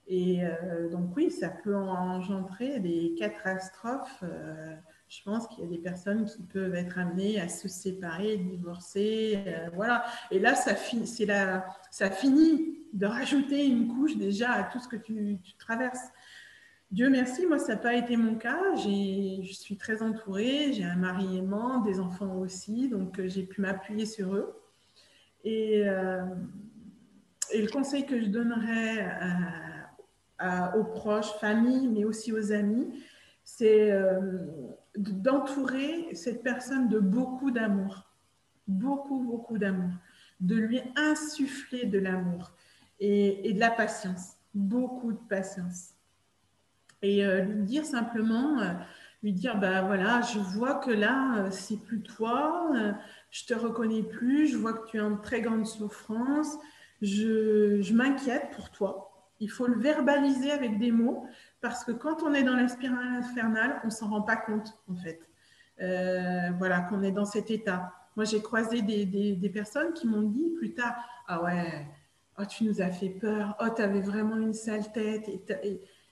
[0.07, 4.23] Et euh, donc oui, ça peut engendrer des catastrophes.
[4.23, 4.75] Euh,
[5.07, 9.43] Je pense qu'il y a des personnes qui peuvent être amenées à se séparer, divorcer,
[9.47, 10.03] euh, voilà.
[10.31, 11.05] Et là, ça, finit
[12.93, 16.09] de rajouter une couche déjà à tout ce que tu, traverses.
[16.93, 18.75] Dieu merci, moi, ça n'a pas été mon cas.
[18.75, 23.61] Je suis très entourée, j'ai un mari aimant, des enfants aussi, donc euh, j'ai pu
[23.61, 24.55] m'appuyer sur eux.
[25.43, 26.23] Et, euh,
[27.51, 29.09] et, le conseil que je donnerais
[30.77, 32.87] aux proches, familles, mais aussi aux amis,
[33.43, 33.91] c'est
[34.95, 38.05] d'entourer cette personne de beaucoup d'amour,
[38.67, 39.93] beaucoup, beaucoup d'amour,
[40.41, 42.51] de lui insuffler de l'amour
[42.99, 45.92] et, de la patience, beaucoup de patience.
[47.03, 48.71] Et euh, lui dire simplement, euh,
[49.23, 52.71] lui dire, bah voilà, je vois que là, euh, c'est plus toi,
[53.29, 56.57] je te reconnais plus, je vois que tu es en très grande souffrance,
[57.01, 59.11] je, je m'inquiète pour toi.
[59.41, 61.27] Il faut le verbaliser avec des mots
[61.59, 64.95] parce que quand on est dans la spirale infernale, on s'en rend pas compte, en
[64.95, 65.19] fait.
[66.57, 67.91] Voilà, qu'on est dans cet état.
[68.15, 70.95] Moi, j'ai croisé des, personnes qui m'ont dit plus tard
[71.27, 71.85] Ah ouais,
[72.39, 75.29] oh, tu nous as fait peur, oh, tu avais vraiment une sale tête.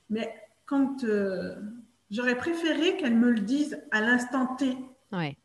[0.09, 0.33] Mais
[0.71, 1.53] quand euh,
[2.09, 4.77] j'aurais préféré qu'elles me le disent à l'instant T.
[5.11, 5.37] Ouais.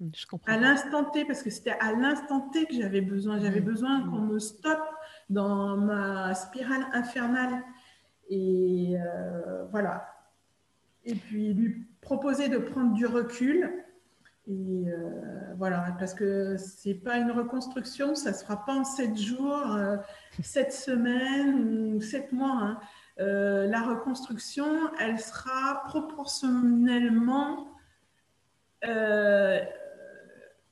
[0.00, 0.50] Je comprends.
[0.50, 3.38] À l'instant T, parce que c'était à l'instant T que j'avais besoin.
[3.38, 3.64] J'avais mmh.
[3.64, 4.88] besoin qu'on me stoppe
[5.28, 7.62] dans ma spirale infernale.
[8.30, 10.08] Et euh, voilà.
[11.04, 13.70] Et puis lui proposer de prendre du recul.
[14.48, 19.16] Et euh, voilà, parce que c'est pas une reconstruction, ça se fera pas en sept
[19.16, 19.78] jours,
[20.42, 22.58] sept semaines ou sept mois.
[22.58, 22.80] Hein.
[23.18, 27.68] La reconstruction, elle sera proportionnellement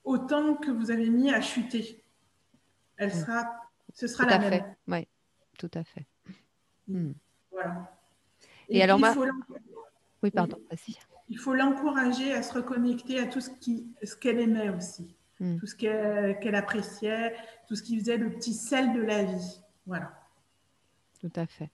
[0.04, 2.04] autant que vous avez mis à chuter.
[2.96, 3.60] Elle sera,
[3.94, 4.50] ce sera tout la à même.
[4.50, 4.64] Fait.
[4.88, 5.08] Oui,
[5.58, 6.06] tout à fait.
[6.88, 7.12] Hmm.
[8.68, 9.00] Et, alors,
[10.22, 10.58] oui, pardon,
[11.28, 15.58] Il faut l'encourager à se reconnecter à tout ce qu'elle ce qu'elle aimait aussi, hmm.
[15.58, 17.34] tout ce qu'elle appréciait,
[17.68, 19.62] tout ce qui faisait le petit sel de la vie.
[19.86, 20.19] Voilà.
[21.20, 21.70] Tout à fait.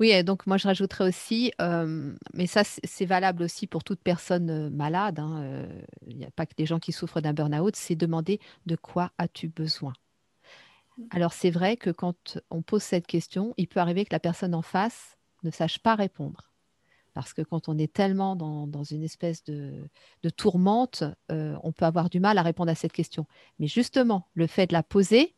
[0.00, 4.00] Oui, et donc moi je rajouterais aussi, euh, mais ça c'est valable aussi pour toute
[4.00, 7.34] personne euh, malade, hein, euh, il n'y a pas que des gens qui souffrent d'un
[7.34, 9.92] burn-out, c'est demander de quoi as-tu besoin
[10.96, 11.08] hmm.
[11.10, 14.54] Alors c'est vrai que quand on pose cette question, il peut arriver que la personne
[14.54, 16.56] en face ne sache pas répondre.
[17.12, 19.88] Parce que quand on est tellement dans, une espèce de,
[20.36, 23.26] tourmente, euh, on peut avoir du mal à répondre à cette question.
[23.58, 25.34] Mais justement, le fait de la poser,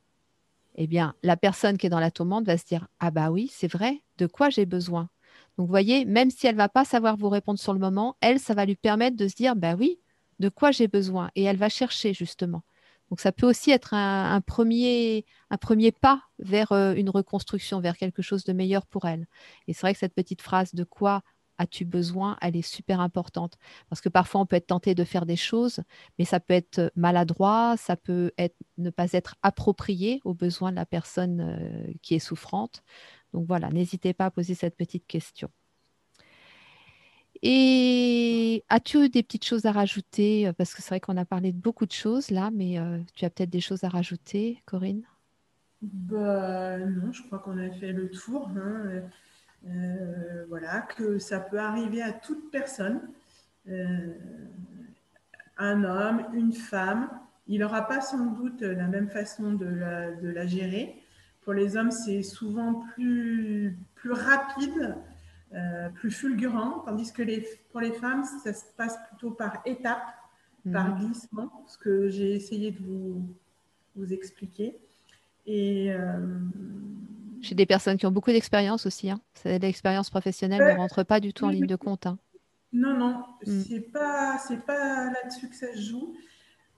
[0.80, 3.50] eh bien, la personne qui est dans la tourmente va se dire Ah, bah oui,
[3.52, 5.10] c'est vrai, de quoi j'ai besoin?
[5.56, 8.16] Donc, vous voyez, même si elle ne va pas savoir vous répondre sur le moment,
[8.20, 9.98] elle, ça va lui permettre de se dire Bah oui,
[10.38, 11.30] de quoi j'ai besoin?
[11.34, 12.62] Et elle va chercher, justement.
[13.10, 15.24] Donc ça peut aussi être un, premier,
[16.00, 19.26] pas vers euh, une reconstruction, vers quelque chose de meilleur pour elle.
[19.66, 21.22] Et c'est vrai que cette petite phrase de quoi
[21.58, 23.58] as-tu besoin, elle est super importante.
[23.88, 25.80] Parce que parfois, on peut être tenté de faire des choses,
[26.18, 30.76] mais ça peut être maladroit, ça peut être, ne pas être approprié aux besoins de
[30.76, 32.82] la personne euh, qui est souffrante.
[33.32, 35.50] Donc voilà, n'hésitez pas à poser cette petite question.
[37.42, 40.52] Et as-tu eu des petites choses à rajouter?
[40.58, 43.24] Parce que c'est vrai qu'on a parlé de beaucoup de choses là, mais euh, tu
[43.24, 45.04] as peut-être des choses à rajouter, Corinne?
[45.82, 48.48] Bah, Non, je crois qu'on a fait le tour.
[48.56, 49.02] Hein.
[49.68, 53.00] Euh, voilà, que ça peut arriver à toute personne.
[53.68, 54.14] Euh,
[55.58, 57.10] un homme, une femme,
[57.48, 61.02] il n'aura pas sans doute la même façon de la, de la gérer.
[61.42, 64.96] Pour les hommes, c'est souvent plus, plus rapide
[65.54, 70.14] euh, plus fulgurant, tandis que les, pour les femmes, ça se passe plutôt par étapes,
[70.66, 70.72] mhm.
[70.72, 73.26] par glissement, ce que j'ai essayé de vous,
[73.96, 74.78] vous expliquer.
[75.46, 75.90] Et
[77.40, 79.10] J'ai des personnes qui ont beaucoup d'expérience aussi.
[79.10, 79.20] Hein.
[79.44, 82.06] L'expérience professionnelle ne rentre pas du tout en ligne de compte.
[82.06, 82.18] Hein.
[82.72, 83.60] Non, non, mm.
[83.60, 86.14] c'est pas, c'est pas là-dessus que ça se joue.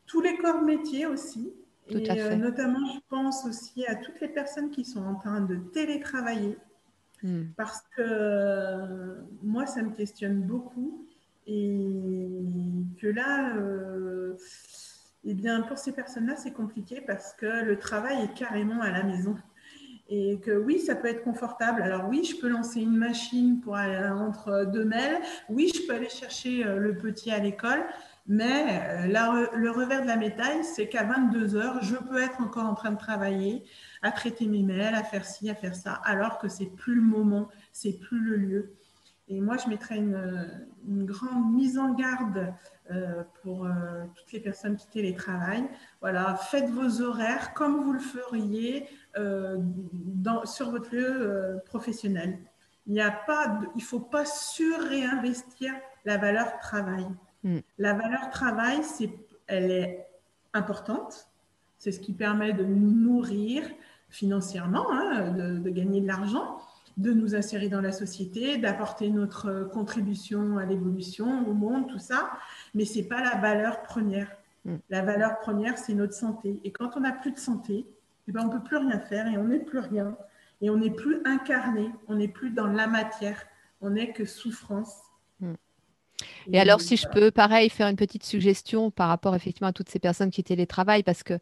[0.06, 1.52] Tous les corps métiers aussi.
[1.90, 2.36] Tout et à euh, fait.
[2.36, 6.56] notamment, je pense aussi à toutes les personnes qui sont en train de télétravailler.
[7.22, 7.46] Hmm.
[7.56, 11.06] Parce que moi, ça me questionne beaucoup.
[11.46, 11.88] Et
[13.00, 14.36] que là, euh,
[15.24, 19.02] eh bien, pour ces personnes-là, c'est compliqué parce que le travail est carrément à la
[19.02, 19.36] maison.
[20.12, 21.82] Et que oui, ça peut être confortable.
[21.82, 25.20] Alors oui, je peux lancer une machine pour aller entre deux mails.
[25.48, 27.84] Oui, je peux aller chercher euh, le petit à l'école.
[28.26, 32.66] Mais euh, le revers de la médaille, c'est qu'à 22 heures, je peux être encore
[32.66, 33.64] en train de travailler,
[34.02, 37.02] à traiter mes mails, à faire ci, à faire ça, alors que c'est plus le
[37.02, 38.74] moment, c'est plus le lieu.
[39.30, 42.52] Et moi, je mettrais une, grande mise en garde
[42.90, 43.70] euh, pour euh,
[44.16, 45.68] toutes les personnes qui télétravaillent.
[46.00, 52.38] Voilà, faites vos horaires comme vous le feriez dans, sur votre lieu professionnel.
[52.86, 55.72] Il ne faut pas surréinvestir
[56.04, 57.06] la valeur travail.
[57.44, 57.58] Mm.
[57.78, 59.10] La valeur travail, c'est,
[59.46, 60.06] elle est
[60.52, 61.28] importante.
[61.78, 63.62] C'est ce qui permet de nous nourrir
[64.08, 66.58] financièrement, hein, de, gagner de l'argent,
[66.96, 72.30] de nous insérer dans la société, d'apporter notre contribution à l'évolution, au monde, tout ça.
[72.74, 74.30] Mais ce n'est pas la valeur première.
[74.64, 74.76] Mm.
[74.90, 76.60] La valeur première, c'est notre santé.
[76.64, 77.86] Et quand on n'a plus de santé,
[78.30, 80.16] eh ben, on ne peut plus rien faire et on n'est plus rien.
[80.60, 83.42] Et on n'est plus incarné, on n'est plus dans la matière,
[83.80, 84.94] on n'est que souffrance.
[85.40, 85.54] Mm.
[86.52, 89.88] Et alors, si je peux, pareil, faire une petite suggestion par rapport effectivement à toutes
[89.88, 91.38] ces personnes qui télétravaillent, parce que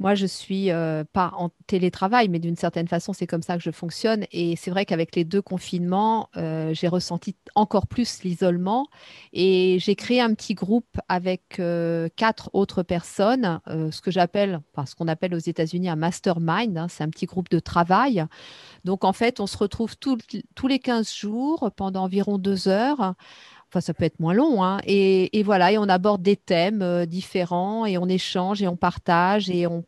[0.00, 3.62] moi, je suis euh, pas en télétravail, mais d'une certaine façon, c'est comme ça que
[3.62, 4.24] je fonctionne.
[4.32, 8.88] Et c'est vrai qu'avec les deux confinements, euh, j'ai ressenti encore plus l'isolement.
[9.32, 14.84] Et j'ai créé un petit groupe avec euh, quatre autres personnes, ce que j'appelle, enfin,
[14.84, 16.76] ce qu'on appelle aux États-Unis un mastermind.
[16.76, 16.88] Hein.
[16.88, 18.24] c'est un petit groupe de travail.
[18.84, 23.14] Donc, en fait, on se retrouve tous les 15 jours pendant environ deux heures.
[23.74, 24.62] Enfin, ça peut être moins long.
[24.62, 24.78] Hein.
[24.86, 29.50] Et, voilà, et on aborde des thèmes euh, différents et on échange et on partage
[29.50, 29.84] et on,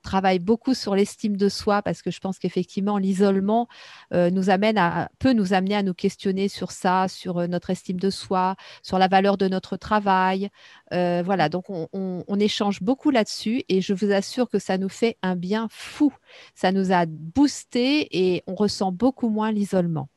[0.00, 3.66] travaille beaucoup sur l'estime de soi parce que je pense qu'effectivement, l'isolement
[4.12, 7.70] euh, nous amène à, peut nous amener à nous questionner sur ça, sur euh, notre
[7.70, 8.54] estime de soi,
[8.84, 10.48] sur la valeur de notre travail.
[10.92, 15.16] voilà, donc on, on échange beaucoup là-dessus et je vous assure que ça nous fait
[15.22, 16.12] un bien fou.
[16.54, 20.08] Ça nous a boosté et on ressent beaucoup moins l'isolement.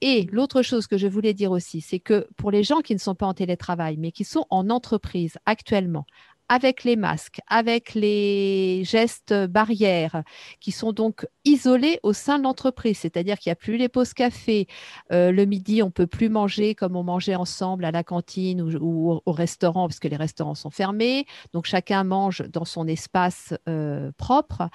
[0.00, 2.98] Et l'autre chose que je voulais dire aussi, c'est que pour les gens qui ne
[2.98, 6.06] sont pas en télétravail, mais qui sont en entreprise actuellement,
[6.50, 10.24] avec les masques, avec les gestes barrières,
[10.58, 14.14] qui sont donc isolés au sein de l'entreprise, c'est-à-dire qu'il n'y a plus les pauses
[14.14, 14.66] café,
[15.12, 18.62] euh, le midi, on ne peut plus manger comme on mangeait ensemble à la cantine
[18.62, 23.54] ou, au restaurant, parce que les restaurants sont fermés, donc chacun mange dans son espace
[23.68, 24.68] euh, propre,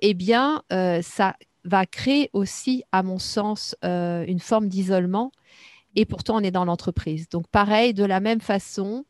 [0.00, 5.32] eh bien, euh, ça va créer aussi, à mon sens, euh, une forme d'isolement.
[5.96, 7.28] Et pourtant, on est dans l'entreprise.
[7.28, 9.04] Donc, pareil, de la même façon,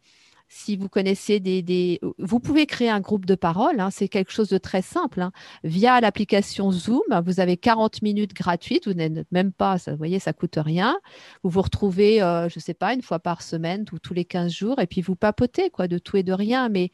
[0.52, 4.48] si vous connaissez des, Vous pouvez créer un groupe de parole, hein, c'est quelque chose
[4.48, 5.22] de très simple.
[5.22, 5.30] Hein.
[5.62, 10.18] Via l'application Zoom, vous avez 40 minutes gratuites, vous n'êtes même pas, ça, vous voyez,
[10.18, 10.98] ça coûte rien.
[11.44, 14.24] Vous vous retrouvez, euh, je ne sais pas, une fois par semaine ou tous les
[14.24, 16.68] 15 jours, et puis vous papotez quoi, de tout et de rien.
[16.68, 16.90] Mais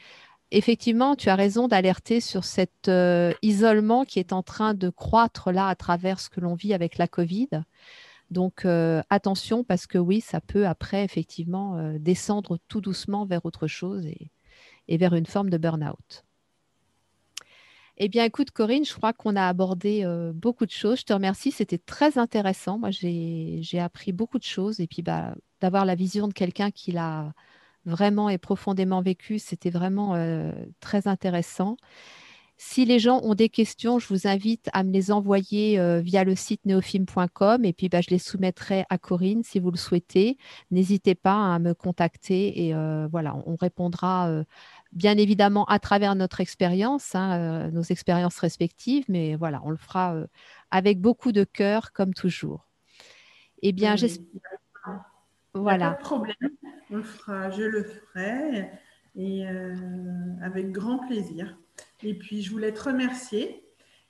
[0.50, 5.52] effectivement, tu as raison d'alerter sur cet euh, isolement qui est en train de croître
[5.52, 7.48] là à travers ce que l'on vit avec la Covid.
[8.30, 13.44] Donc euh, attention parce que oui, ça peut après effectivement euh, descendre tout doucement vers
[13.44, 14.30] autre chose et,
[14.88, 16.24] vers une forme de burn-out.
[17.98, 21.00] Eh bien, écoute, Corinne, je crois qu'on a abordé beaucoup de choses.
[21.00, 22.78] Je te remercie, c'était très intéressant.
[22.78, 26.92] Moi, j'ai appris beaucoup de choses et puis bah, d'avoir la vision de quelqu'un qui
[26.92, 27.32] l'a
[27.86, 29.38] vraiment et profondément vécu.
[29.38, 31.76] C'était vraiment euh, très intéressant.
[32.58, 36.24] Si les gens ont des questions, je vous invite à me les envoyer euh, via
[36.24, 40.38] le site neofilm.com et puis bah, je les soumettrai à Corinne si vous le souhaitez.
[40.70, 44.42] N'hésitez pas à me contacter et euh, voilà, on répondra
[44.92, 50.16] bien évidemment à travers notre expérience, hein, nos expériences respectives, mais voilà, on le fera
[50.70, 52.66] avec beaucoup de cœur comme toujours.
[53.62, 54.55] Eh bien, j'espère.
[55.56, 55.92] Voilà.
[55.92, 56.50] Pas de problème,
[56.90, 58.70] on le fera, je le ferai
[59.16, 59.74] et euh,
[60.42, 61.56] avec grand plaisir.
[62.02, 63.62] Et puis, je voulais te remercier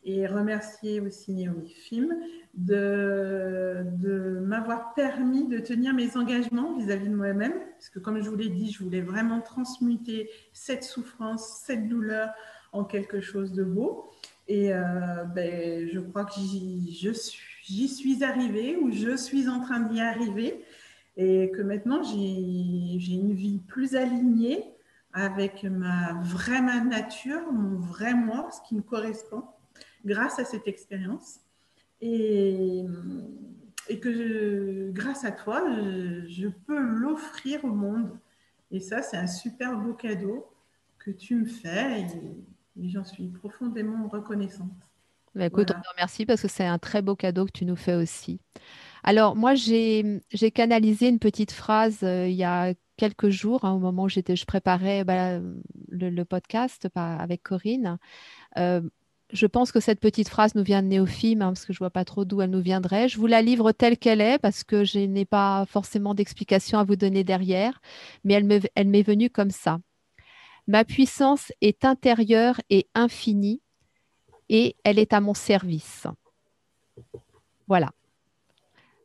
[0.04, 2.14] et remercier aussi Naomi Film
[2.54, 7.54] de, de m'avoir permis de tenir mes engagements vis-à-vis de moi-même.
[7.72, 12.30] Parce que, comme je vous l'ai dit, je voulais vraiment transmuter cette souffrance, cette douleur
[12.72, 14.10] en quelque chose de beau.
[14.48, 20.00] Et euh, ben, je crois que j'y suis arrivée ou je suis en train d'y
[20.00, 20.64] arriver
[21.16, 24.64] et que maintenant j'ai une vie plus alignée
[25.12, 29.44] avec ma vraie nature, mon vrai moi, ce qui me correspond,
[30.04, 31.40] grâce à cette expérience.
[32.02, 32.84] Et,
[33.88, 35.64] et que grâce à toi,
[36.28, 38.10] je, peux l'offrir au monde.
[38.70, 40.46] Et ça, c'est un super beau cadeau
[40.98, 44.70] que tu me fais et, j'en suis profondément reconnaissante.
[45.34, 47.76] Bah, écoute, on te remercie parce que c'est un très beau cadeau que tu nous
[47.76, 48.38] fais aussi.
[49.08, 50.20] Alors, moi, j'ai
[50.52, 54.44] canalisé une petite phrase euh, il y a quelques jours, hein, au moment où je
[54.44, 55.38] préparais bah,
[55.88, 57.98] le, podcast avec Corinne.
[58.58, 58.80] Euh,
[59.32, 61.84] je pense que cette petite phrase nous vient de Néophime, hein, parce que je ne
[61.84, 63.08] vois pas trop d'où elle nous viendrait.
[63.08, 66.84] Je vous la livre telle qu'elle est, parce que je n'ai pas forcément d'explication à
[66.84, 67.80] vous donner derrière,
[68.24, 69.78] mais elle m'est venue comme ça.
[70.66, 73.60] Ma puissance est intérieure et infinie,
[74.48, 76.08] et elle est à mon service.
[77.68, 77.92] Voilà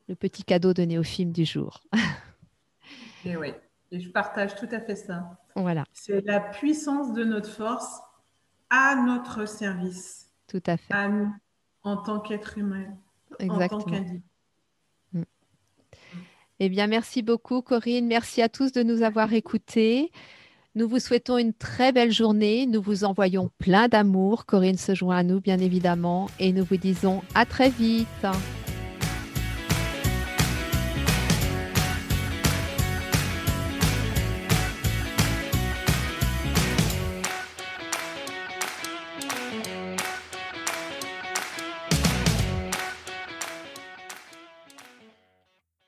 [0.07, 1.83] le petit cadeau de Néophime du jour.
[3.25, 3.53] et oui,
[3.91, 5.37] et je partage tout à fait ça.
[5.55, 5.83] Voilà.
[5.93, 7.99] C'est la puissance de notre force
[8.69, 10.29] à notre service.
[10.47, 10.93] Tout à fait.
[10.93, 11.31] À nous,
[11.83, 12.85] en tant qu'être humain.
[13.39, 13.81] Exactement.
[13.81, 14.23] En tant qu'individu.
[15.13, 15.23] Mm.
[16.59, 18.07] Eh bien, merci beaucoup, Corinne.
[18.07, 20.11] Merci à tous de nous avoir écoutés.
[20.73, 22.65] Nous vous souhaitons une très belle journée.
[22.65, 24.45] Nous vous envoyons plein d'amour.
[24.45, 26.29] Corinne se joint à nous, bien évidemment.
[26.39, 28.07] Et nous vous disons à très vite.